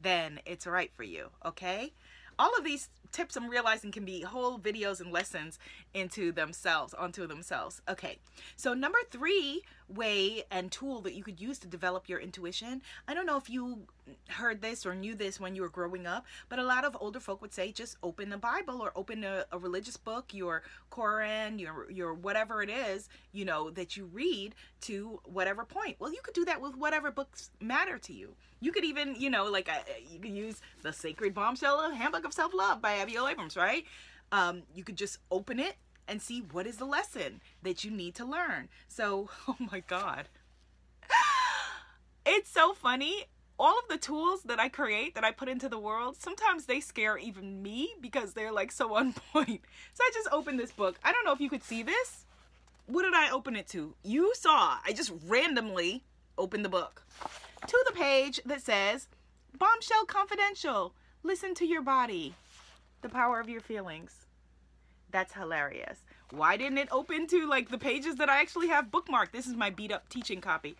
then 0.00 0.40
it's 0.46 0.66
right 0.66 0.90
for 0.94 1.04
you, 1.04 1.28
okay? 1.44 1.92
all 2.38 2.56
of 2.56 2.64
these 2.64 2.88
tips 3.12 3.36
I'm 3.36 3.48
realizing 3.48 3.92
can 3.92 4.04
be 4.04 4.22
whole 4.22 4.58
videos 4.58 5.00
and 5.00 5.12
lessons 5.12 5.58
into 5.94 6.32
themselves, 6.32 6.94
onto 6.94 7.26
themselves. 7.26 7.82
Okay, 7.88 8.18
so 8.56 8.74
number 8.74 8.98
three 9.10 9.62
way 9.94 10.44
and 10.50 10.70
tool 10.70 11.00
that 11.02 11.14
you 11.14 11.22
could 11.22 11.40
use 11.40 11.58
to 11.60 11.68
develop 11.68 12.08
your 12.08 12.18
intuition. 12.18 12.82
I 13.06 13.14
don't 13.14 13.26
know 13.26 13.36
if 13.36 13.50
you 13.50 13.86
heard 14.28 14.60
this 14.60 14.84
or 14.84 14.94
knew 14.94 15.14
this 15.14 15.38
when 15.38 15.54
you 15.54 15.62
were 15.62 15.68
growing 15.68 16.06
up, 16.06 16.26
but 16.48 16.58
a 16.58 16.64
lot 16.64 16.84
of 16.84 16.96
older 17.00 17.20
folk 17.20 17.40
would 17.42 17.52
say 17.52 17.72
just 17.72 17.96
open 18.02 18.30
the 18.30 18.36
Bible 18.36 18.80
or 18.80 18.92
open 18.96 19.24
a, 19.24 19.44
a 19.52 19.58
religious 19.58 19.96
book, 19.96 20.34
your 20.34 20.62
Koran, 20.90 21.58
your 21.58 21.90
your 21.90 22.14
whatever 22.14 22.62
it 22.62 22.70
is, 22.70 23.08
you 23.32 23.44
know, 23.44 23.70
that 23.70 23.96
you 23.96 24.06
read 24.06 24.54
to 24.82 25.20
whatever 25.24 25.64
point. 25.64 25.96
Well, 25.98 26.12
you 26.12 26.20
could 26.22 26.34
do 26.34 26.44
that 26.46 26.60
with 26.60 26.76
whatever 26.76 27.10
books 27.10 27.50
matter 27.60 27.98
to 27.98 28.12
you. 28.12 28.34
You 28.60 28.72
could 28.72 28.84
even, 28.84 29.16
you 29.18 29.30
know, 29.30 29.46
like 29.46 29.68
uh, 29.68 29.82
you 30.10 30.18
could 30.18 30.32
use 30.32 30.60
the 30.82 30.92
Sacred 30.92 31.34
Bombshell 31.34 31.92
Handbook 31.92 32.24
of 32.24 32.32
Self 32.32 32.54
Love 32.54 32.80
by 32.80 32.96
Abiola 32.98 33.32
Abrams, 33.32 33.56
right? 33.56 33.84
Um, 34.30 34.62
you 34.74 34.82
could 34.82 34.96
just 34.96 35.18
open 35.30 35.60
it 35.60 35.76
and 36.08 36.20
see 36.20 36.40
what 36.40 36.66
is 36.66 36.76
the 36.76 36.84
lesson 36.84 37.40
that 37.62 37.84
you 37.84 37.90
need 37.90 38.14
to 38.16 38.24
learn. 38.24 38.68
So, 38.88 39.28
oh 39.48 39.56
my 39.58 39.80
God. 39.80 40.28
It's 42.24 42.50
so 42.50 42.72
funny. 42.72 43.24
All 43.58 43.78
of 43.78 43.88
the 43.88 43.98
tools 43.98 44.42
that 44.44 44.60
I 44.60 44.68
create, 44.68 45.14
that 45.14 45.24
I 45.24 45.32
put 45.32 45.48
into 45.48 45.68
the 45.68 45.78
world, 45.78 46.16
sometimes 46.16 46.66
they 46.66 46.80
scare 46.80 47.18
even 47.18 47.62
me 47.62 47.94
because 48.00 48.32
they're 48.32 48.52
like 48.52 48.72
so 48.72 48.94
on 48.96 49.12
point. 49.32 49.60
So 49.94 50.04
I 50.04 50.10
just 50.14 50.28
opened 50.30 50.58
this 50.58 50.72
book. 50.72 50.98
I 51.04 51.12
don't 51.12 51.24
know 51.24 51.32
if 51.32 51.40
you 51.40 51.50
could 51.50 51.64
see 51.64 51.82
this. 51.82 52.24
what 52.86 53.02
did 53.02 53.14
I 53.14 53.30
open 53.30 53.56
it 53.56 53.68
to? 53.68 53.94
You 54.04 54.32
saw, 54.34 54.78
I 54.84 54.92
just 54.92 55.12
randomly 55.26 56.04
opened 56.38 56.64
the 56.64 56.68
book 56.68 57.02
to 57.66 57.84
the 57.86 57.94
page 57.94 58.40
that 58.46 58.62
says 58.62 59.08
Bombshell 59.58 60.04
Confidential. 60.06 60.94
Listen 61.22 61.54
to 61.54 61.66
your 61.66 61.82
body. 61.82 62.34
The 63.02 63.08
power 63.08 63.40
of 63.40 63.48
your 63.48 63.60
feelings. 63.60 64.21
That's 65.12 65.34
hilarious. 65.34 65.98
Why 66.30 66.56
didn't 66.56 66.78
it 66.78 66.88
open 66.90 67.26
to 67.28 67.46
like 67.46 67.68
the 67.68 67.78
pages 67.78 68.16
that 68.16 68.30
I 68.30 68.40
actually 68.40 68.68
have 68.68 68.90
bookmarked? 68.90 69.32
This 69.32 69.46
is 69.46 69.54
my 69.54 69.68
beat 69.68 69.92
up 69.92 70.08
teaching 70.08 70.40
copy. 70.40 70.76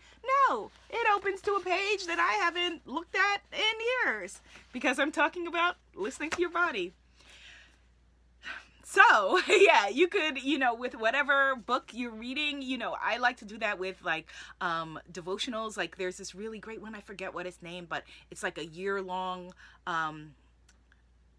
No, 0.49 0.71
it 0.89 1.07
opens 1.15 1.43
to 1.43 1.53
a 1.53 1.61
page 1.61 2.07
that 2.07 2.19
I 2.19 2.43
haven't 2.43 2.87
looked 2.87 3.15
at 3.15 3.43
in 3.53 4.09
years 4.09 4.41
because 4.73 4.99
I'm 4.99 5.13
talking 5.13 5.47
about 5.47 5.77
listening 5.95 6.31
to 6.31 6.41
your 6.41 6.51
body. 6.51 6.95
So, 8.83 9.41
yeah, 9.49 9.89
you 9.89 10.09
could, 10.09 10.43
you 10.43 10.59
know, 10.59 10.75
with 10.75 10.95
whatever 10.95 11.57
book 11.57 11.91
you're 11.93 12.11
reading, 12.11 12.63
you 12.63 12.79
know, 12.79 12.97
I 13.01 13.19
like 13.19 13.37
to 13.39 13.45
do 13.45 13.59
that 13.59 13.79
with 13.79 13.97
like 14.03 14.27
um 14.63 14.99
devotionals. 15.13 15.77
Like 15.77 15.99
there's 15.99 16.17
this 16.17 16.35
really 16.35 16.59
great 16.59 16.81
one, 16.81 16.95
I 16.95 17.01
forget 17.01 17.35
what 17.35 17.47
its 17.47 17.61
name, 17.61 17.87
but 17.89 18.05
it's 18.31 18.43
like 18.43 18.57
a 18.57 18.65
year 18.65 19.03
long 19.03 19.53
um 19.87 20.35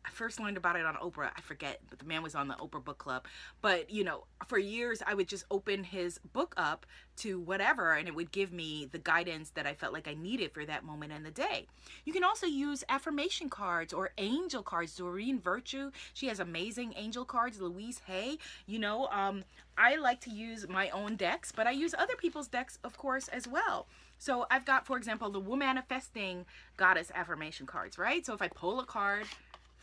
I 0.05 0.09
first 0.09 0.39
learned 0.39 0.57
about 0.57 0.75
it 0.75 0.85
on 0.85 0.95
Oprah. 0.95 1.31
I 1.35 1.41
forget, 1.41 1.79
but 1.89 1.99
the 1.99 2.05
man 2.05 2.23
was 2.23 2.35
on 2.35 2.47
the 2.47 2.55
Oprah 2.55 2.83
Book 2.83 2.97
Club. 2.97 3.25
But, 3.61 3.89
you 3.89 4.03
know, 4.03 4.25
for 4.45 4.57
years 4.57 5.01
I 5.05 5.13
would 5.13 5.27
just 5.27 5.45
open 5.49 5.83
his 5.83 6.19
book 6.33 6.53
up 6.57 6.85
to 7.17 7.39
whatever 7.39 7.93
and 7.93 8.07
it 8.07 8.15
would 8.15 8.31
give 8.31 8.51
me 8.51 8.87
the 8.91 8.97
guidance 8.97 9.51
that 9.51 9.65
I 9.65 9.73
felt 9.73 9.93
like 9.93 10.07
I 10.07 10.13
needed 10.13 10.51
for 10.51 10.65
that 10.65 10.83
moment 10.83 11.13
in 11.13 11.23
the 11.23 11.31
day. 11.31 11.67
You 12.05 12.11
can 12.11 12.23
also 12.23 12.47
use 12.47 12.83
affirmation 12.89 13.49
cards 13.49 13.93
or 13.93 14.11
angel 14.17 14.63
cards. 14.63 14.95
Doreen 14.95 15.39
Virtue, 15.39 15.91
she 16.13 16.27
has 16.27 16.39
amazing 16.39 16.93
angel 16.97 17.23
cards. 17.23 17.61
Louise 17.61 18.01
Hay, 18.07 18.37
you 18.65 18.79
know, 18.79 19.07
um, 19.07 19.43
I 19.77 19.95
like 19.95 20.19
to 20.21 20.29
use 20.29 20.67
my 20.67 20.89
own 20.89 21.15
decks, 21.15 21.51
but 21.51 21.65
I 21.65 21.71
use 21.71 21.95
other 21.97 22.15
people's 22.15 22.47
decks, 22.47 22.77
of 22.83 22.97
course, 22.97 23.27
as 23.29 23.47
well. 23.47 23.87
So 24.17 24.45
I've 24.51 24.65
got, 24.65 24.85
for 24.85 24.97
example, 24.97 25.29
the 25.29 25.41
Womanifesting 25.41 26.45
Goddess 26.77 27.11
affirmation 27.13 27.65
cards, 27.65 27.97
right? 27.97 28.25
So 28.25 28.33
if 28.33 28.41
I 28.41 28.47
pull 28.47 28.79
a 28.79 28.85
card, 28.85 29.25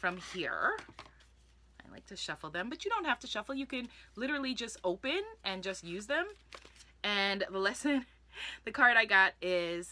from 0.01 0.17
here. 0.33 0.73
I 0.99 1.93
like 1.93 2.07
to 2.07 2.17
shuffle 2.17 2.51
them, 2.51 2.71
but 2.71 2.85
you 2.85 2.91
don't 2.91 3.05
have 3.05 3.21
to 3.21 3.27
shuffle. 3.27 3.55
You 3.55 3.67
can 3.67 3.89
literally 4.17 4.55
just 4.55 4.79
open 4.83 5.21
and 5.45 5.63
just 5.63 5.85
use 5.85 6.07
them. 6.07 6.27
And 7.05 7.45
the 7.51 7.59
lesson, 7.59 8.07
the 8.65 8.73
card 8.73 8.97
I 8.97 9.05
got 9.05 9.35
is 9.43 9.91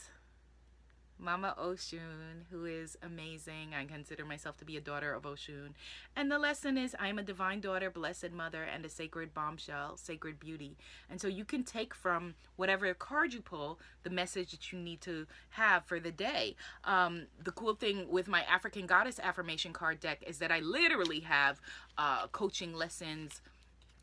Mama 1.19 1.55
Oshun, 1.59 2.45
who 2.51 2.65
is 2.65 2.97
amazing. 3.03 3.75
I 3.79 3.85
consider 3.85 4.25
myself 4.25 4.57
to 4.59 4.65
be 4.65 4.77
a 4.77 4.81
daughter 4.81 5.13
of 5.13 5.25
Oshun. 5.25 5.71
And 6.15 6.31
the 6.31 6.39
lesson 6.39 6.79
is 6.79 6.95
I'm 6.99 7.19
a 7.19 7.23
divine 7.23 7.61
daughter, 7.61 7.91
blessed 7.91 8.33
mother, 8.33 8.63
and 8.63 8.85
a 8.85 8.89
sacred 8.89 9.35
bombshell, 9.35 9.97
sacred 9.97 10.39
beauty. 10.39 10.77
And 11.11 11.21
so 11.21 11.29
you 11.29 11.45
can 11.45 11.65
take 11.65 11.95
from 11.95 12.35
whatever 12.57 12.93
card 12.95 13.33
you 13.35 13.41
pull 13.41 13.79
the 14.03 14.11
message 14.11 14.53
that 14.53 14.73
you 14.73 14.79
need 14.79 15.01
to 15.03 15.27
have 15.51 15.85
for 15.85 15.99
the 16.01 16.13
day. 16.13 16.57
Um, 16.85 17.27
the 17.43 17.53
cool 17.53 17.75
thing 17.75 18.09
with 18.09 18.29
my 18.29 18.43
African 18.43 18.87
Goddess 18.87 19.19
affirmation 19.19 19.73
card 19.73 20.01
deck 20.01 20.23
is 20.27 20.39
that 20.39 20.53
I 20.53 20.61
literally 20.61 21.21
have 21.21 21.61
uh, 21.97 22.29
coaching 22.29 22.75
lessons 22.75 23.41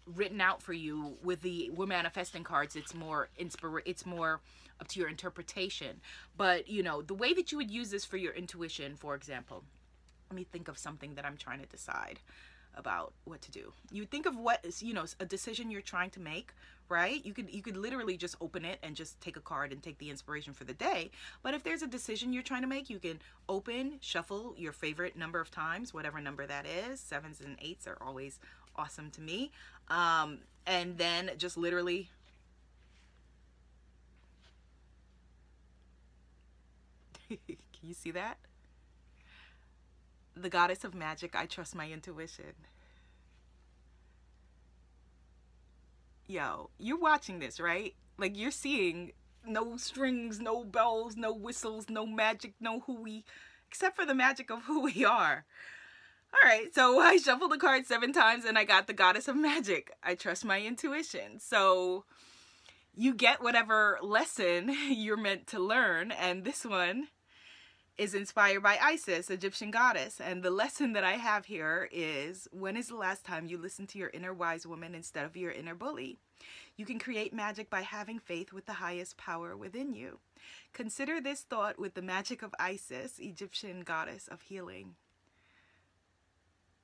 written 0.05 0.39
out 0.39 0.61
for 0.61 0.73
you 0.73 1.17
with 1.23 1.41
the 1.41 1.71
Womanifesting 1.75 2.43
cards. 2.43 2.75
It's 2.75 2.93
more 2.93 3.29
inspire. 3.37 3.81
It's 3.85 4.05
more 4.05 4.41
up 4.79 4.87
to 4.89 4.99
your 4.99 5.09
interpretation. 5.09 6.01
But, 6.37 6.67
you 6.67 6.83
know, 6.83 7.01
the 7.01 7.13
way 7.13 7.33
that 7.33 7.51
you 7.51 7.57
would 7.57 7.71
use 7.71 7.89
this 7.89 8.05
for 8.05 8.17
your 8.17 8.33
intuition, 8.33 8.95
for 8.95 9.15
example, 9.15 9.63
let 10.29 10.35
me 10.35 10.43
think 10.43 10.67
of 10.67 10.77
something 10.77 11.15
that 11.15 11.25
I'm 11.25 11.37
trying 11.37 11.59
to 11.59 11.65
decide 11.67 12.19
about 12.77 13.13
what 13.23 13.41
to 13.41 13.51
do. 13.51 13.71
You 13.91 14.05
think 14.05 14.25
of 14.25 14.37
what 14.37 14.59
is, 14.63 14.83
you 14.83 14.93
know, 14.93 15.05
a 15.19 15.25
decision 15.25 15.71
you're 15.71 15.81
trying 15.81 16.09
to 16.11 16.19
make, 16.19 16.51
right? 16.89 17.25
You 17.25 17.33
could 17.33 17.53
you 17.53 17.61
could 17.61 17.77
literally 17.77 18.17
just 18.17 18.35
open 18.41 18.65
it 18.65 18.79
and 18.83 18.95
just 18.95 19.19
take 19.21 19.37
a 19.37 19.41
card 19.41 19.71
and 19.71 19.81
take 19.81 19.97
the 19.97 20.09
inspiration 20.09 20.53
for 20.53 20.65
the 20.65 20.73
day. 20.73 21.11
But 21.41 21.53
if 21.53 21.63
there's 21.63 21.81
a 21.81 21.87
decision 21.87 22.33
you're 22.33 22.43
trying 22.43 22.61
to 22.63 22.67
make, 22.67 22.89
you 22.89 22.99
can 22.99 23.19
open, 23.47 23.97
shuffle 24.01 24.55
your 24.57 24.73
favorite 24.73 25.17
number 25.17 25.39
of 25.39 25.51
times, 25.51 25.93
whatever 25.93 26.19
number 26.19 26.45
that 26.45 26.65
is. 26.65 26.99
Sevens 26.99 27.39
and 27.41 27.57
eights 27.61 27.87
are 27.87 27.97
always 28.01 28.39
awesome 28.75 29.09
to 29.11 29.21
me. 29.21 29.51
Um, 29.87 30.39
and 30.67 30.97
then 30.97 31.31
just 31.37 31.57
literally 31.57 32.09
Can 37.47 37.57
you 37.81 37.93
see 37.93 38.11
that? 38.11 38.37
The 40.35 40.49
goddess 40.49 40.83
of 40.83 40.93
magic, 40.93 41.35
I 41.35 41.45
trust 41.45 41.75
my 41.75 41.89
intuition. 41.89 42.53
Yo, 46.27 46.69
you're 46.77 46.99
watching 46.99 47.39
this, 47.39 47.59
right? 47.59 47.93
Like 48.17 48.37
you're 48.37 48.51
seeing 48.51 49.11
no 49.45 49.77
strings, 49.77 50.39
no 50.39 50.63
bells, 50.63 51.15
no 51.15 51.33
whistles, 51.33 51.85
no 51.89 52.05
magic, 52.05 52.53
no 52.59 52.81
hooey, 52.81 53.23
except 53.67 53.95
for 53.95 54.05
the 54.05 54.15
magic 54.15 54.49
of 54.49 54.63
who 54.63 54.81
we 54.81 55.05
are. 55.05 55.45
All 56.33 56.49
right, 56.49 56.73
so 56.73 56.99
I 57.01 57.17
shuffled 57.17 57.51
the 57.51 57.57
card 57.57 57.85
seven 57.85 58.11
times 58.11 58.45
and 58.45 58.57
I 58.57 58.63
got 58.63 58.87
the 58.87 58.93
goddess 58.93 59.27
of 59.27 59.35
magic. 59.35 59.91
I 60.03 60.15
trust 60.15 60.43
my 60.43 60.61
intuition. 60.61 61.39
So 61.39 62.05
you 62.95 63.13
get 63.13 63.43
whatever 63.43 63.99
lesson 64.01 64.75
you're 64.89 65.17
meant 65.17 65.47
to 65.47 65.59
learn. 65.59 66.11
And 66.11 66.43
this 66.43 66.65
one 66.65 67.07
is 67.97 68.13
inspired 68.13 68.61
by 68.61 68.77
Isis, 68.81 69.29
Egyptian 69.29 69.71
goddess. 69.71 70.19
And 70.19 70.43
the 70.43 70.51
lesson 70.51 70.93
that 70.93 71.03
I 71.03 71.13
have 71.13 71.45
here 71.45 71.89
is 71.91 72.47
when 72.51 72.75
is 72.75 72.87
the 72.89 72.95
last 72.95 73.23
time 73.23 73.47
you 73.47 73.57
listened 73.57 73.89
to 73.89 73.97
your 73.97 74.11
inner 74.13 74.33
wise 74.33 74.67
woman 74.67 74.93
instead 74.93 75.25
of 75.25 75.37
your 75.37 75.51
inner 75.51 75.75
bully? 75.75 76.17
You 76.77 76.85
can 76.85 76.99
create 76.99 77.33
magic 77.33 77.69
by 77.69 77.81
having 77.81 78.19
faith 78.19 78.51
with 78.51 78.65
the 78.65 78.73
highest 78.73 79.15
power 79.15 79.55
within 79.55 79.93
you. 79.93 80.19
Consider 80.73 81.21
this 81.21 81.41
thought 81.41 81.79
with 81.79 81.93
the 81.93 82.01
magic 82.01 82.41
of 82.41 82.53
Isis, 82.59 83.17
Egyptian 83.19 83.81
goddess 83.81 84.27
of 84.27 84.41
healing. 84.41 84.95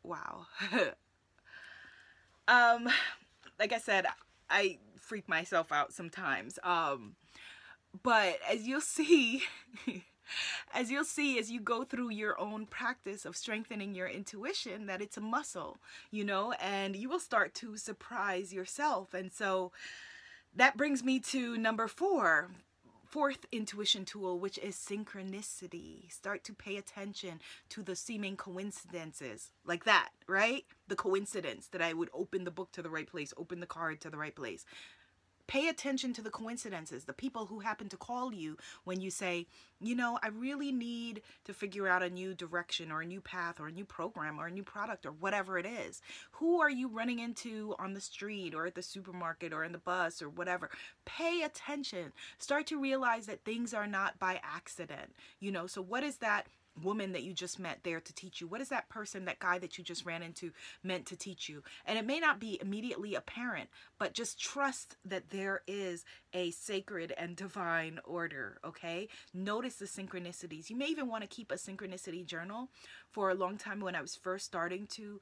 Wow. 0.03 0.47
um, 2.47 2.87
like 3.59 3.73
I 3.73 3.79
said, 3.79 4.05
I 4.49 4.79
freak 4.99 5.27
myself 5.27 5.71
out 5.73 5.93
sometimes. 5.93 6.57
Um, 6.63 7.15
but 8.01 8.39
as 8.49 8.65
you'll 8.65 8.79
see, 8.79 9.43
as 10.73 10.91
you'll 10.91 11.03
see 11.03 11.39
as 11.39 11.51
you 11.51 11.59
go 11.59 11.83
through 11.83 12.09
your 12.09 12.39
own 12.39 12.65
practice 12.65 13.25
of 13.25 13.35
strengthening 13.35 13.95
your 13.95 14.07
intuition 14.07 14.85
that 14.85 15.01
it's 15.01 15.17
a 15.17 15.21
muscle 15.21 15.77
you 16.11 16.23
know 16.23 16.53
and 16.53 16.95
you 16.95 17.09
will 17.09 17.19
start 17.19 17.53
to 17.53 17.77
surprise 17.77 18.53
yourself 18.53 19.13
and 19.13 19.31
so 19.31 19.71
that 20.55 20.77
brings 20.77 21.03
me 21.03 21.19
to 21.19 21.57
number 21.57 21.87
four 21.87 22.49
fourth 23.11 23.45
intuition 23.51 24.05
tool, 24.05 24.39
which 24.39 24.57
is 24.59 24.75
synchronicity. 24.75 26.09
Start 26.09 26.45
to 26.45 26.53
pay 26.53 26.77
attention 26.77 27.41
to 27.67 27.83
the 27.83 27.93
seeming 27.93 28.37
coincidences 28.37 29.51
like 29.65 29.83
that, 29.83 30.11
right? 30.27 30.63
The 30.87 30.95
coincidence 30.95 31.67
that 31.73 31.81
I 31.81 31.91
would 31.91 32.09
open 32.13 32.45
the 32.45 32.51
book 32.51 32.71
to 32.71 32.81
the 32.81 32.89
right 32.89 33.05
place, 33.05 33.33
open 33.35 33.59
the 33.59 33.65
card 33.65 33.99
to 34.01 34.09
the 34.09 34.17
right 34.17 34.33
place. 34.33 34.65
Pay 35.51 35.67
attention 35.67 36.13
to 36.13 36.21
the 36.21 36.29
coincidences, 36.29 37.03
the 37.03 37.11
people 37.11 37.47
who 37.47 37.59
happen 37.59 37.89
to 37.89 37.97
call 37.97 38.33
you 38.33 38.55
when 38.85 39.01
you 39.01 39.11
say, 39.11 39.47
you 39.81 39.93
know, 39.93 40.17
I 40.23 40.29
really 40.29 40.71
need 40.71 41.23
to 41.43 41.53
figure 41.53 41.89
out 41.89 42.01
a 42.01 42.09
new 42.09 42.33
direction 42.33 42.89
or 42.89 43.01
a 43.01 43.05
new 43.05 43.19
path 43.19 43.59
or 43.59 43.67
a 43.67 43.71
new 43.73 43.83
program 43.83 44.39
or 44.39 44.47
a 44.47 44.51
new 44.51 44.63
product 44.63 45.05
or 45.05 45.11
whatever 45.11 45.57
it 45.57 45.65
is. 45.65 46.01
Who 46.31 46.61
are 46.61 46.69
you 46.69 46.87
running 46.87 47.19
into 47.19 47.75
on 47.79 47.93
the 47.93 47.99
street 47.99 48.55
or 48.55 48.65
at 48.65 48.75
the 48.75 48.81
supermarket 48.81 49.51
or 49.51 49.65
in 49.65 49.73
the 49.73 49.77
bus 49.77 50.21
or 50.21 50.29
whatever? 50.29 50.69
Pay 51.03 51.41
attention. 51.41 52.13
Start 52.37 52.65
to 52.67 52.79
realize 52.79 53.25
that 53.25 53.43
things 53.43 53.73
are 53.73 53.87
not 53.87 54.19
by 54.19 54.39
accident. 54.41 55.13
You 55.41 55.51
know, 55.51 55.67
so 55.67 55.81
what 55.81 56.05
is 56.05 56.15
that? 56.19 56.47
Woman 56.83 57.11
that 57.13 57.23
you 57.23 57.33
just 57.33 57.59
met 57.59 57.79
there 57.83 57.99
to 57.99 58.13
teach 58.13 58.41
you? 58.41 58.47
What 58.47 58.61
is 58.61 58.69
that 58.69 58.89
person, 58.89 59.25
that 59.25 59.39
guy 59.39 59.59
that 59.59 59.77
you 59.77 59.83
just 59.83 60.05
ran 60.05 60.23
into 60.23 60.51
meant 60.83 61.05
to 61.07 61.15
teach 61.15 61.49
you? 61.49 61.63
And 61.85 61.97
it 61.97 62.05
may 62.05 62.19
not 62.19 62.39
be 62.39 62.59
immediately 62.61 63.15
apparent, 63.15 63.69
but 63.99 64.13
just 64.13 64.39
trust 64.39 64.97
that 65.05 65.29
there 65.29 65.61
is 65.67 66.05
a 66.33 66.51
sacred 66.51 67.13
and 67.17 67.35
divine 67.35 67.99
order, 68.03 68.59
okay? 68.65 69.07
Notice 69.33 69.75
the 69.75 69.85
synchronicities. 69.85 70.69
You 70.69 70.75
may 70.75 70.87
even 70.87 71.07
want 71.07 71.23
to 71.23 71.27
keep 71.27 71.51
a 71.51 71.55
synchronicity 71.55 72.25
journal. 72.25 72.69
For 73.11 73.29
a 73.29 73.35
long 73.35 73.57
time 73.57 73.81
when 73.81 73.95
I 73.95 74.01
was 74.01 74.15
first 74.15 74.45
starting 74.45 74.87
to 74.91 75.19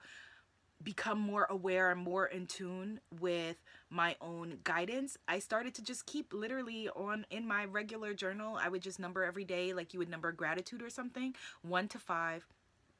become 0.83 1.19
more 1.19 1.45
aware 1.50 1.91
and 1.91 2.01
more 2.01 2.25
in 2.25 2.48
tune 2.48 3.00
with 3.19 3.62
my 3.89 4.15
own 4.21 4.59
guidance 4.63 5.17
i 5.27 5.38
started 5.38 5.74
to 5.74 5.81
just 5.81 6.05
keep 6.05 6.33
literally 6.33 6.88
on 6.95 7.25
in 7.29 7.45
my 7.45 7.65
regular 7.65 8.13
journal 8.13 8.57
i 8.62 8.69
would 8.69 8.81
just 8.81 9.00
number 9.00 9.24
every 9.24 9.43
day 9.43 9.74
like 9.74 9.93
you 9.93 10.00
would 10.00 10.09
number 10.09 10.31
gratitude 10.31 10.81
or 10.81 10.89
something 10.89 11.36
one 11.62 11.88
to 11.88 12.00
five 12.00 12.45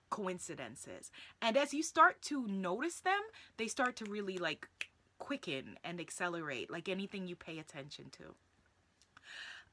coincidences. 0.10 1.12
And 1.42 1.56
as 1.56 1.74
you 1.74 1.84
start 1.84 2.22
to 2.24 2.48
notice 2.48 3.00
them 3.00 3.22
they 3.58 3.68
start 3.68 3.96
to 3.98 4.06
really 4.06 4.38
like 4.38 4.68
quicken 5.18 5.78
and 5.84 6.00
accelerate 6.00 6.72
like 6.72 6.90
anything 6.90 7.28
you 7.28 7.36
pay 7.36 7.60
attention 7.60 8.06
to. 8.18 8.24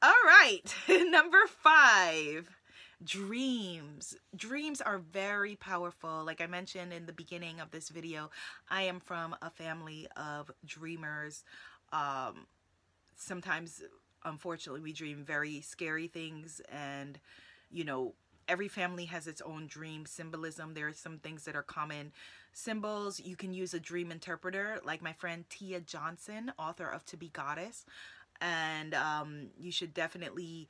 All 0.03 0.23
right 0.27 0.75
number 1.11 1.47
five 1.47 2.51
dreams 3.05 4.17
dreams 4.35 4.81
are 4.81 4.99
very 4.99 5.55
powerful 5.55 6.25
like 6.25 6.41
i 6.41 6.47
mentioned 6.47 6.93
in 6.93 7.05
the 7.05 7.13
beginning 7.13 7.61
of 7.61 7.71
this 7.71 7.91
video 7.91 8.31
i 8.71 8.83
am 8.83 9.01
from 9.01 9.37
a 9.43 9.51
family 9.51 10.07
of 10.17 10.51
dreamers 10.65 11.45
Um, 11.93 12.47
sometimes, 13.17 13.83
unfortunately, 14.25 14.81
we 14.83 14.93
dream 14.93 15.25
very 15.25 15.61
scary 15.63 16.09
things, 16.09 16.61
and 16.73 17.19
you 17.71 17.85
know, 17.85 18.15
every 18.49 18.69
family 18.69 19.07
has 19.07 19.27
its 19.27 19.41
own 19.43 19.67
dream 19.69 20.07
symbolism. 20.07 20.75
There 20.75 20.89
are 20.89 20.93
some 20.95 21.19
things 21.19 21.45
that 21.45 21.57
are 21.57 21.63
common 21.65 22.13
symbols. 22.53 23.21
You 23.21 23.37
can 23.37 23.53
use 23.55 23.75
a 23.75 23.81
dream 23.81 24.13
interpreter, 24.13 24.81
like 24.85 25.03
my 25.03 25.13
friend 25.13 25.45
Tia 25.51 25.81
Johnson, 25.81 26.53
author 26.59 26.89
of 26.89 27.05
To 27.07 27.17
Be 27.17 27.29
Goddess. 27.29 27.85
And 28.41 28.95
um, 28.95 29.49
you 29.59 29.73
should 29.73 29.95
definitely 29.95 30.69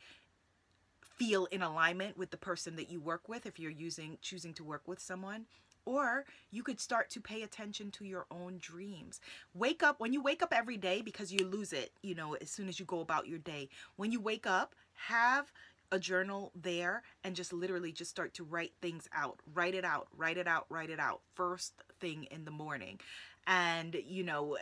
feel 1.17 1.47
in 1.47 1.63
alignment 1.63 2.17
with 2.17 2.31
the 2.31 2.37
person 2.37 2.77
that 2.77 2.91
you 2.91 3.01
work 3.01 3.29
with 3.29 3.47
if 3.47 3.59
you're 3.59 3.71
using 3.71 4.19
choosing 4.21 4.55
to 4.55 4.65
work 4.65 4.83
with 4.87 5.01
someone 5.01 5.47
or 5.85 6.25
you 6.51 6.63
could 6.63 6.81
start 6.81 7.09
to 7.11 7.21
pay 7.21 7.43
attention 7.43 7.93
to 7.93 8.05
your 8.05 8.27
own 8.31 8.59
dreams. 8.61 9.21
Wake 9.55 9.83
up 9.83 10.01
when 10.01 10.13
you 10.13 10.21
wake 10.21 10.43
up 10.43 10.53
every 10.53 10.77
day 10.77 11.01
because 11.01 11.33
you 11.33 11.47
lose 11.47 11.73
it 11.73 11.93
you 12.03 12.15
know 12.15 12.35
as 12.35 12.51
soon 12.51 12.69
as 12.69 12.79
you 12.79 12.85
go 12.87 13.01
about 13.01 13.29
your 13.29 13.39
day 13.39 13.69
when 13.97 14.13
you 14.13 14.21
wake 14.21 14.47
up 14.47 14.75
have 14.95 15.53
a 15.93 15.99
journal 15.99 16.51
there 16.61 17.03
and 17.23 17.37
just 17.37 17.53
literally 17.53 17.93
just 17.93 18.11
start 18.11 18.35
to 18.35 18.45
write 18.45 18.73
things 18.83 19.09
out. 19.15 19.41
Write 19.55 19.75
it 19.75 19.85
out 19.85 20.09
write 20.17 20.37
it 20.37 20.47
out 20.47 20.67
write 20.69 20.91
it 20.91 21.01
out 21.01 21.21
first 21.35 21.75
thing 22.01 22.25
in 22.31 22.45
the 22.45 22.51
morning. 22.51 23.01
And 23.47 23.97
you 24.05 24.25
know 24.25 24.57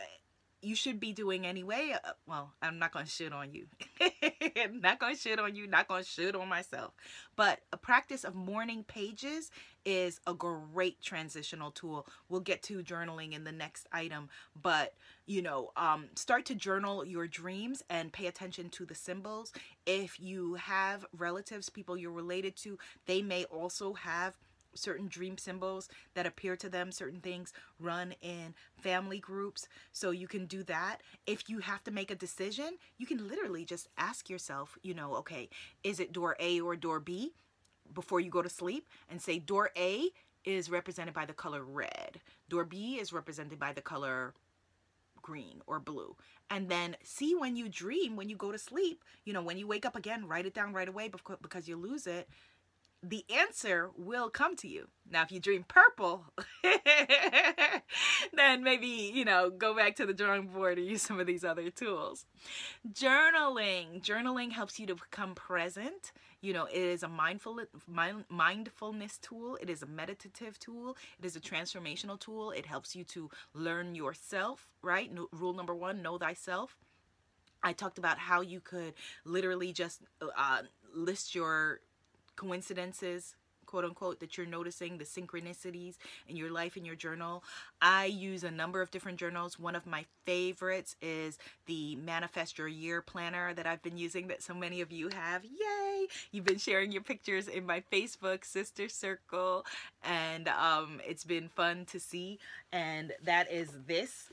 you 0.65 0.75
should 0.75 0.99
be 0.99 1.13
doing 1.13 1.45
anyway. 1.45 1.95
Uh, 2.03 2.11
well, 2.27 2.53
I'm 2.61 2.79
not 2.79 2.91
going 2.91 3.05
to 3.05 3.11
shit 3.11 3.31
on 3.33 3.53
you. 3.53 3.67
not 4.73 4.99
going 4.99 5.15
to 5.15 5.21
shit 5.21 5.39
on 5.39 5.55
you, 5.55 5.67
not 5.67 5.87
going 5.87 6.03
to 6.03 6.09
shit 6.09 6.35
on 6.35 6.49
myself. 6.49 6.93
But 7.35 7.59
a 7.71 7.77
practice 7.77 8.23
of 8.23 8.35
morning 8.35 8.83
pages 8.83 9.51
is 9.85 10.19
a 10.25 10.33
great 10.33 11.01
transitional 11.01 11.69
tool. 11.71 12.07
We'll 12.27 12.41
get 12.41 12.63
to 12.63 12.83
journaling 12.83 13.33
in 13.33 13.43
the 13.43 13.51
next 13.51 13.87
item, 13.91 14.29
but 14.59 14.95
you 15.27 15.41
know, 15.41 15.71
um, 15.75 16.05
start 16.15 16.45
to 16.45 16.55
journal 16.55 17.05
your 17.05 17.27
dreams 17.27 17.83
and 17.89 18.11
pay 18.11 18.27
attention 18.27 18.69
to 18.69 18.85
the 18.85 18.95
symbols. 18.95 19.53
If 19.85 20.19
you 20.19 20.55
have 20.55 21.05
relatives, 21.17 21.69
people 21.69 21.97
you're 21.97 22.11
related 22.11 22.55
to, 22.57 22.77
they 23.05 23.21
may 23.21 23.45
also 23.45 23.93
have 23.93 24.37
certain 24.75 25.07
dream 25.07 25.37
symbols 25.37 25.89
that 26.13 26.25
appear 26.25 26.55
to 26.55 26.69
them 26.69 26.91
certain 26.91 27.19
things 27.19 27.53
run 27.79 28.13
in 28.21 28.53
family 28.77 29.19
groups. 29.19 29.67
So 29.91 30.11
you 30.11 30.27
can 30.27 30.45
do 30.45 30.63
that. 30.63 31.01
If 31.25 31.49
you 31.49 31.59
have 31.59 31.83
to 31.85 31.91
make 31.91 32.11
a 32.11 32.15
decision 32.15 32.77
you 32.97 33.05
can 33.05 33.27
literally 33.27 33.65
just 33.65 33.87
ask 33.97 34.29
yourself 34.29 34.77
you 34.83 34.93
know 34.93 35.15
okay 35.15 35.49
is 35.83 35.99
it 35.99 36.13
door 36.13 36.35
a 36.39 36.59
or 36.61 36.75
door 36.75 36.99
b 36.99 37.33
before 37.93 38.19
you 38.19 38.29
go 38.29 38.41
to 38.41 38.49
sleep? 38.49 38.87
And 39.09 39.21
say 39.21 39.39
door 39.39 39.71
a 39.77 40.09
is 40.43 40.69
represented 40.69 41.13
by 41.13 41.25
the 41.25 41.33
color 41.33 41.63
red. 41.63 42.19
Door 42.49 42.65
b 42.65 42.99
is 42.99 43.13
represented 43.13 43.59
by 43.59 43.73
the 43.73 43.81
color 43.81 44.33
green 45.21 45.61
or 45.65 45.79
blue. 45.79 46.15
And 46.49 46.69
then 46.69 46.95
see 47.03 47.33
when 47.33 47.55
you 47.55 47.67
dream 47.67 48.15
when 48.15 48.29
you 48.29 48.35
go 48.35 48.51
to 48.51 48.57
sleep 48.59 49.03
you 49.23 49.33
know 49.33 49.41
when 49.41 49.57
you 49.57 49.65
wake 49.65 49.85
up 49.85 49.95
again 49.95 50.27
write 50.27 50.45
it 50.45 50.53
down 50.53 50.73
right 50.73 50.87
away 50.87 51.09
because 51.41 51.67
you 51.67 51.75
lose 51.75 52.05
it 52.05 52.29
the 53.07 53.23
answer 53.29 53.91
will 53.97 54.29
come 54.29 54.55
to 54.57 54.67
you. 54.67 54.87
Now, 55.09 55.21
if 55.21 55.31
you 55.31 55.39
dream 55.39 55.65
purple, 55.67 56.25
then 58.33 58.63
maybe, 58.63 59.11
you 59.13 59.23
know, 59.23 59.51
go 59.51 59.75
back 59.75 59.95
to 59.97 60.05
the 60.05 60.13
drawing 60.13 60.47
board 60.47 60.79
and 60.79 60.87
use 60.87 61.03
some 61.03 61.19
of 61.19 61.27
these 61.27 61.43
other 61.43 61.69
tools. 61.69 62.25
Journaling. 62.91 64.01
Journaling 64.01 64.51
helps 64.51 64.79
you 64.79 64.87
to 64.87 64.95
become 64.95 65.35
present. 65.35 66.11
You 66.41 66.53
know, 66.53 66.65
it 66.65 66.77
is 66.77 67.03
a 67.03 67.07
mindful 67.07 67.61
mind, 67.87 68.25
mindfulness 68.29 69.19
tool. 69.19 69.57
It 69.61 69.69
is 69.69 69.83
a 69.83 69.87
meditative 69.87 70.59
tool. 70.59 70.97
It 71.19 71.25
is 71.25 71.35
a 71.35 71.39
transformational 71.39 72.19
tool. 72.19 72.51
It 72.51 72.65
helps 72.65 72.95
you 72.95 73.03
to 73.05 73.29
learn 73.53 73.93
yourself, 73.93 74.67
right? 74.81 75.13
No, 75.13 75.27
rule 75.31 75.53
number 75.53 75.75
one, 75.75 76.01
know 76.01 76.17
thyself. 76.17 76.75
I 77.63 77.73
talked 77.73 77.97
about 77.97 78.17
how 78.17 78.41
you 78.41 78.59
could 78.59 78.93
literally 79.23 79.73
just 79.73 80.01
uh, 80.37 80.61
list 80.93 81.33
your 81.33 81.79
coincidences 82.35 83.35
quote 83.65 83.85
unquote 83.85 84.19
that 84.19 84.37
you're 84.37 84.45
noticing 84.45 84.97
the 84.97 85.03
synchronicities 85.03 85.95
in 86.27 86.35
your 86.35 86.49
life 86.49 86.77
in 86.77 86.85
your 86.85 86.95
journal. 86.95 87.43
I 87.81 88.05
use 88.05 88.43
a 88.43 88.51
number 88.51 88.81
of 88.81 88.91
different 88.91 89.19
journals. 89.19 89.59
One 89.59 89.75
of 89.75 89.85
my 89.85 90.05
favorites 90.25 90.95
is 91.01 91.37
the 91.65 91.95
manifest 91.97 92.57
your 92.57 92.67
year 92.67 93.01
planner 93.01 93.53
that 93.53 93.67
i've 93.67 93.83
been 93.83 93.97
using 93.97 94.27
that 94.27 94.41
so 94.41 94.53
many 94.53 94.81
of 94.81 94.91
you 94.91 95.09
have. 95.09 95.43
Yay! 95.43 96.07
You've 96.31 96.45
been 96.45 96.57
sharing 96.57 96.91
your 96.91 97.01
pictures 97.01 97.47
in 97.47 97.65
my 97.65 97.83
facebook 97.91 98.45
sister 98.45 98.87
circle 98.87 99.65
and 100.03 100.47
um, 100.47 101.01
it's 101.05 101.23
been 101.23 101.49
fun 101.49 101.85
to 101.85 101.99
see 101.99 102.39
and 102.71 103.11
that 103.23 103.51
is 103.51 103.69
this. 103.87 104.31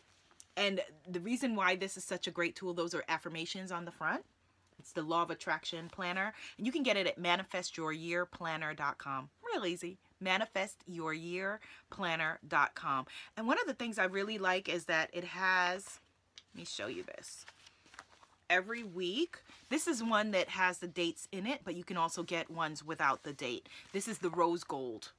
And 0.57 0.81
the 1.09 1.21
reason 1.21 1.57
why 1.57 1.77
this 1.77 1.97
is 1.97 2.05
such 2.05 2.27
a 2.27 2.31
great 2.31 2.55
tool 2.55 2.75
those 2.75 2.95
are 2.95 3.05
affirmations 3.09 3.73
on 3.73 3.85
the 3.85 3.91
front 3.91 4.25
it's 4.83 4.93
the 4.93 5.03
Law 5.03 5.23
of 5.23 5.31
Attraction 5.31 5.89
Planner. 5.89 6.35
And 6.59 6.67
you 6.67 6.73
can 6.73 6.83
get 6.83 6.97
it 6.97 7.07
at 7.07 7.23
manifestyouryearplanner.com. 7.23 9.29
Real 9.55 9.65
easy. 9.65 9.99
Manifestyouryearplanner.com. 10.23 13.07
And 13.37 13.47
one 13.47 13.61
of 13.61 13.69
the 13.69 13.75
things 13.75 14.01
I 14.01 14.07
really 14.07 14.39
like 14.39 14.69
is 14.69 14.87
that 14.87 15.11
it 15.13 15.23
has, 15.23 16.01
let 16.53 16.59
me 16.59 16.65
show 16.65 16.89
you 16.89 17.05
this. 17.05 17.47
Every 18.51 18.83
week, 18.83 19.37
this 19.69 19.87
is 19.87 20.03
one 20.03 20.33
that 20.33 20.49
has 20.49 20.79
the 20.79 20.89
dates 20.89 21.29
in 21.31 21.47
it, 21.47 21.61
but 21.65 21.77
you 21.77 21.85
can 21.85 21.97
also 21.97 22.25
get 22.25 22.51
ones 22.51 22.85
without 22.85 23.23
the 23.23 23.33
date. 23.33 23.69
This 23.93 24.09
is 24.09 24.19
the 24.19 24.31
rose 24.31 24.65
gold. 24.65 25.13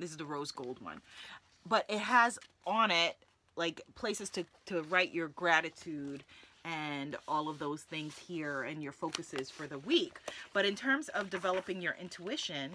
This 0.00 0.10
is 0.10 0.16
the 0.16 0.26
rose 0.26 0.50
gold 0.50 0.82
one. 0.82 1.02
But 1.64 1.86
it 1.88 2.00
has 2.00 2.40
on 2.66 2.90
it 2.90 3.14
like 3.54 3.80
places 3.94 4.28
to, 4.30 4.44
to 4.66 4.82
write 4.82 5.14
your 5.14 5.28
gratitude 5.28 6.24
and 6.64 7.16
all 7.26 7.48
of 7.48 7.58
those 7.58 7.82
things 7.82 8.16
here 8.18 8.62
and 8.62 8.82
your 8.82 8.92
focuses 8.92 9.50
for 9.50 9.66
the 9.66 9.78
week. 9.78 10.18
But 10.52 10.64
in 10.64 10.74
terms 10.74 11.08
of 11.08 11.30
developing 11.30 11.80
your 11.82 11.96
intuition, 12.00 12.72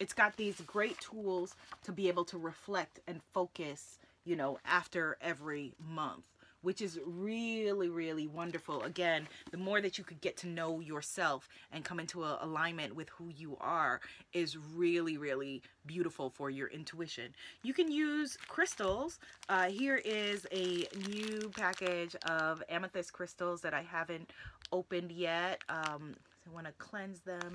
it's 0.00 0.14
got 0.14 0.36
these 0.36 0.60
great 0.62 0.98
tools 1.00 1.54
to 1.84 1.92
be 1.92 2.08
able 2.08 2.24
to 2.26 2.38
reflect 2.38 3.00
and 3.06 3.20
focus, 3.34 3.98
you 4.24 4.36
know, 4.36 4.58
after 4.64 5.16
every 5.20 5.74
month 5.92 6.24
which 6.62 6.80
is 6.80 6.98
really, 7.04 7.88
really 7.88 8.26
wonderful. 8.26 8.82
Again, 8.82 9.28
the 9.50 9.56
more 9.56 9.80
that 9.80 9.98
you 9.98 10.04
could 10.04 10.20
get 10.20 10.36
to 10.38 10.48
know 10.48 10.80
yourself 10.80 11.48
and 11.72 11.84
come 11.84 12.00
into 12.00 12.24
alignment 12.24 12.94
with 12.94 13.08
who 13.10 13.28
you 13.28 13.56
are 13.60 14.00
is 14.32 14.56
really, 14.56 15.16
really 15.16 15.62
beautiful 15.86 16.30
for 16.30 16.50
your 16.50 16.68
intuition. 16.68 17.34
You 17.62 17.72
can 17.72 17.90
use 17.90 18.36
crystals. 18.48 19.18
Uh, 19.48 19.70
here 19.70 20.00
is 20.04 20.46
a 20.52 20.86
new 21.08 21.50
package 21.56 22.14
of 22.26 22.62
amethyst 22.68 23.12
crystals 23.12 23.60
that 23.62 23.74
I 23.74 23.82
haven't 23.82 24.30
opened 24.72 25.12
yet. 25.12 25.62
Um, 25.68 26.14
so 26.44 26.50
I 26.50 26.54
want 26.54 26.66
to 26.66 26.72
cleanse 26.72 27.20
them 27.20 27.54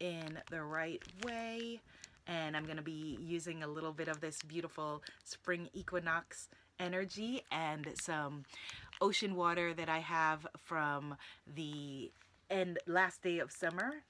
in 0.00 0.38
the 0.50 0.62
right 0.62 1.02
way. 1.24 1.80
And 2.26 2.56
I'm 2.56 2.64
going 2.64 2.76
to 2.76 2.82
be 2.82 3.18
using 3.20 3.62
a 3.62 3.66
little 3.66 3.92
bit 3.92 4.08
of 4.08 4.20
this 4.20 4.38
beautiful 4.42 5.02
spring 5.24 5.68
equinox 5.74 6.48
energy 6.82 7.42
and 7.50 7.88
some 7.94 8.44
ocean 9.00 9.34
water 9.34 9.72
that 9.72 9.88
I 9.88 10.00
have 10.00 10.46
from 10.56 11.16
the 11.54 12.12
end 12.50 12.78
last 12.86 13.22
day 13.22 13.38
of 13.38 13.50
summer. 13.50 14.02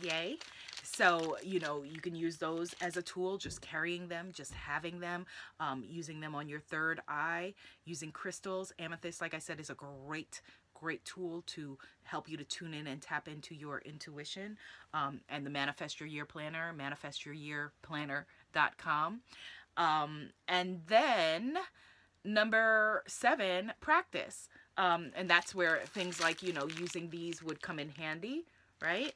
Yay. 0.00 0.38
So, 0.82 1.36
you 1.42 1.60
know, 1.60 1.82
you 1.82 2.00
can 2.00 2.14
use 2.14 2.38
those 2.38 2.74
as 2.80 2.96
a 2.96 3.02
tool, 3.02 3.36
just 3.36 3.60
carrying 3.60 4.08
them, 4.08 4.30
just 4.32 4.54
having 4.54 5.00
them, 5.00 5.26
um, 5.60 5.84
using 5.86 6.20
them 6.20 6.34
on 6.34 6.48
your 6.48 6.60
third 6.60 7.02
eye, 7.08 7.52
using 7.84 8.10
crystals. 8.10 8.72
Amethyst, 8.78 9.20
like 9.20 9.34
I 9.34 9.38
said, 9.38 9.60
is 9.60 9.68
a 9.70 9.74
great, 9.74 10.40
great 10.74 11.04
tool 11.04 11.42
to 11.48 11.76
help 12.04 12.28
you 12.28 12.36
to 12.36 12.44
tune 12.44 12.74
in 12.74 12.86
and 12.86 13.02
tap 13.02 13.26
into 13.28 13.54
your 13.54 13.80
intuition. 13.80 14.56
Um, 14.94 15.20
and 15.28 15.44
the 15.44 15.50
Manifest 15.50 16.00
Your 16.00 16.08
Year 16.08 16.24
Planner, 16.24 16.72
manifestyouryearplanner.com. 16.76 19.20
Um, 19.78 20.30
and 20.46 20.82
then 20.88 21.56
number 22.24 23.04
seven, 23.06 23.72
practice. 23.80 24.48
Um, 24.76 25.12
and 25.16 25.30
that's 25.30 25.54
where 25.54 25.78
things 25.86 26.20
like, 26.20 26.42
you 26.42 26.52
know, 26.52 26.68
using 26.78 27.08
these 27.08 27.42
would 27.42 27.62
come 27.62 27.78
in 27.78 27.88
handy, 27.88 28.44
right? 28.82 29.14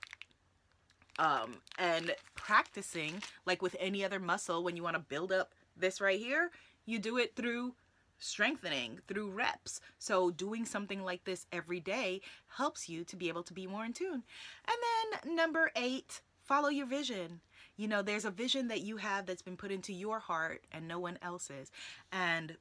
Um, 1.19 1.57
and 1.79 2.15
practicing, 2.35 3.23
like 3.45 3.61
with 3.61 3.77
any 3.79 4.05
other 4.05 4.19
muscle, 4.19 4.65
when 4.65 4.77
you 4.77 4.83
want 4.83 4.97
to 4.97 5.03
build 5.03 5.31
up 5.33 5.53
this 5.77 6.01
right 6.01 6.19
here, 6.19 6.51
you 6.87 6.99
do 6.99 7.19
it 7.19 7.37
through 7.37 7.75
strengthening, 8.19 9.01
through 9.09 9.31
reps. 9.31 9.81
So 9.99 10.31
doing 10.31 10.65
something 10.65 11.03
like 11.05 11.25
this 11.25 11.47
every 11.53 11.81
day 11.81 12.21
helps 12.57 12.89
you 12.89 13.05
to 13.05 13.17
be 13.17 13.29
able 13.29 13.43
to 13.43 13.53
be 13.53 13.67
more 13.67 13.85
in 13.85 13.93
tune. 13.93 14.23
And 14.65 15.23
then 15.25 15.37
number 15.37 15.71
eight, 15.77 16.23
follow 16.43 16.69
your 16.69 16.87
vision. 16.87 17.41
You 17.83 17.89
know, 17.89 18.01
there's 18.01 18.25
a 18.25 18.31
vision 18.31 18.69
that 18.69 18.83
you 18.83 18.99
have 18.99 19.27
that's 19.27 19.43
been 19.43 19.57
put 19.57 19.73
into 19.73 19.93
your 19.93 20.21
heart 20.21 20.63
and 20.71 20.87
no 20.87 21.01
one 21.01 21.19
else's. 21.21 21.73
And, 22.13 22.57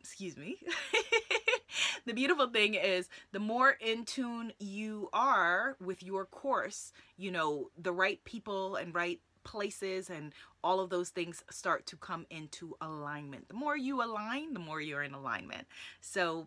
excuse 0.00 0.38
me. 0.38 0.56
the 2.06 2.14
beautiful 2.14 2.48
thing 2.48 2.72
is 2.72 3.10
the 3.32 3.40
more 3.40 3.76
in 3.82 4.06
tune 4.06 4.54
you 4.58 5.10
are 5.12 5.76
with 5.84 6.02
your 6.02 6.24
course, 6.24 6.94
you 7.18 7.30
know, 7.30 7.68
the 7.76 7.92
right 7.92 8.24
people 8.24 8.76
and 8.76 8.94
right 8.94 9.20
places 9.44 10.08
and 10.08 10.32
all 10.62 10.80
of 10.80 10.88
those 10.88 11.10
things 11.10 11.44
start 11.50 11.84
to 11.88 11.96
come 11.98 12.24
into 12.30 12.74
alignment. 12.80 13.48
The 13.48 13.54
more 13.54 13.76
you 13.76 14.02
align, 14.02 14.54
the 14.54 14.60
more 14.60 14.80
you're 14.80 15.02
in 15.02 15.12
alignment. 15.12 15.66
So 16.00 16.46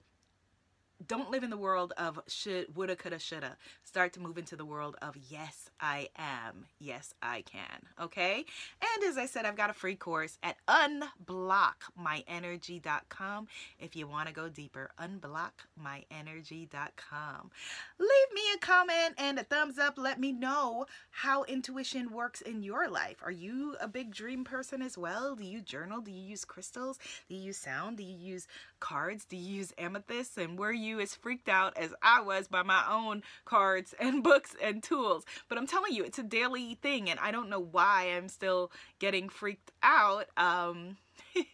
don't 1.06 1.30
live 1.30 1.44
in 1.44 1.52
the 1.52 1.58
world 1.58 1.94
of 1.98 2.20
should, 2.28 2.76
woulda, 2.76 2.96
coulda, 2.96 3.20
shoulda. 3.20 3.56
Start 3.84 4.14
to 4.14 4.20
move 4.20 4.38
into 4.38 4.56
the 4.56 4.66
world 4.66 4.96
of 5.02 5.16
yes, 5.30 5.70
I 5.80 6.10
am. 6.18 6.66
Yes, 6.80 7.14
I 7.22 7.44
can. 7.44 7.84
Okay? 8.02 8.46
And 8.82 9.04
as 9.04 9.18
I 9.18 9.28
said, 9.28 9.46
I've 9.46 9.56
got 9.56 9.70
a 9.70 9.74
free 9.74 9.96
course 9.96 10.40
at 10.42 10.58
unblockmyenergy.com 10.68 13.48
if 13.80 13.96
you 13.96 14.08
want 14.08 14.28
to 14.28 14.34
go 14.34 14.50
deeper. 14.50 14.90
Unblockmyenergy.com. 15.00 17.52
Leave 18.00 18.34
me 18.34 18.42
a 18.56 18.60
comment 18.60 19.14
and 19.18 19.38
a 19.38 19.44
thumbs 19.44 19.78
up. 19.78 19.94
Let 19.98 20.20
me 20.20 20.32
know 20.32 20.88
how 21.12 21.44
intuition 21.44 22.12
works 22.12 22.42
in 22.42 22.64
your 22.64 22.90
life. 22.90 23.18
Are 23.24 23.32
you 23.32 23.76
a 23.80 23.88
big 23.88 24.12
dream 24.14 24.44
person 24.44 24.82
as 24.82 24.98
well? 24.98 25.36
Do 25.36 25.44
you 25.44 25.62
journal? 25.62 26.02
Do 26.02 26.12
you 26.12 26.22
use 26.22 26.44
crystals? 26.44 26.98
Do 27.30 27.36
you 27.36 27.42
use 27.42 27.58
sound? 27.58 27.98
Do 27.98 28.04
you 28.04 28.18
use 28.18 28.48
cards? 28.80 29.26
Do 29.26 29.38
you 29.38 29.58
use 29.58 29.74
amethysts? 29.78 30.38
And 30.38 30.58
were 30.58 30.72
you 30.88 31.00
as 31.00 31.14
freaked 31.16 31.50
out 31.50 31.78
as 31.78 31.94
I 32.02 32.22
was 32.22 32.48
by 32.48 32.64
my 32.64 32.84
own 32.90 33.24
cards 33.46 33.94
and 34.00 34.24
books 34.24 34.56
and 34.62 34.82
tools? 34.82 35.26
But 35.50 35.58
I'm 35.58 35.68
telling 35.68 35.94
you, 35.94 36.04
it's 36.04 36.20
a 36.20 36.24
daily 36.24 36.76
thing, 36.76 37.10
and 37.10 37.20
I 37.20 37.32
don't 37.32 37.50
know 37.50 37.60
why 37.60 38.14
I'm 38.16 38.30
still 38.30 38.72
getting 39.00 39.30
freaked 39.30 39.72
out. 39.84 40.28
Um, 40.38 40.98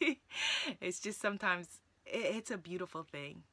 it's 0.82 1.00
just 1.00 1.20
sometimes 1.22 1.68
it's 2.06 2.52
a 2.52 2.58
beautiful 2.58 3.04
thing. 3.04 3.44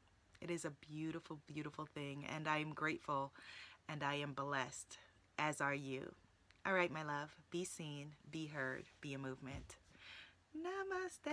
It 0.41 0.51
is 0.51 0.65
a 0.65 0.71
beautiful, 0.71 1.39
beautiful 1.47 1.87
thing, 1.87 2.25
and 2.35 2.49
I 2.49 2.59
am 2.59 2.73
grateful 2.73 3.33
and 3.89 4.03
I 4.03 4.15
am 4.17 4.33
blessed, 4.33 4.99
as 5.39 5.61
are 5.61 5.75
you. 5.75 6.13
All 6.65 6.73
right, 6.73 6.93
my 6.93 7.03
love, 7.03 7.35
be 7.51 7.65
seen, 7.65 8.13
be 8.31 8.47
heard, 8.47 8.85
be 9.01 9.15
a 9.15 9.19
movement. 9.19 9.77
Namaste. 10.57 11.31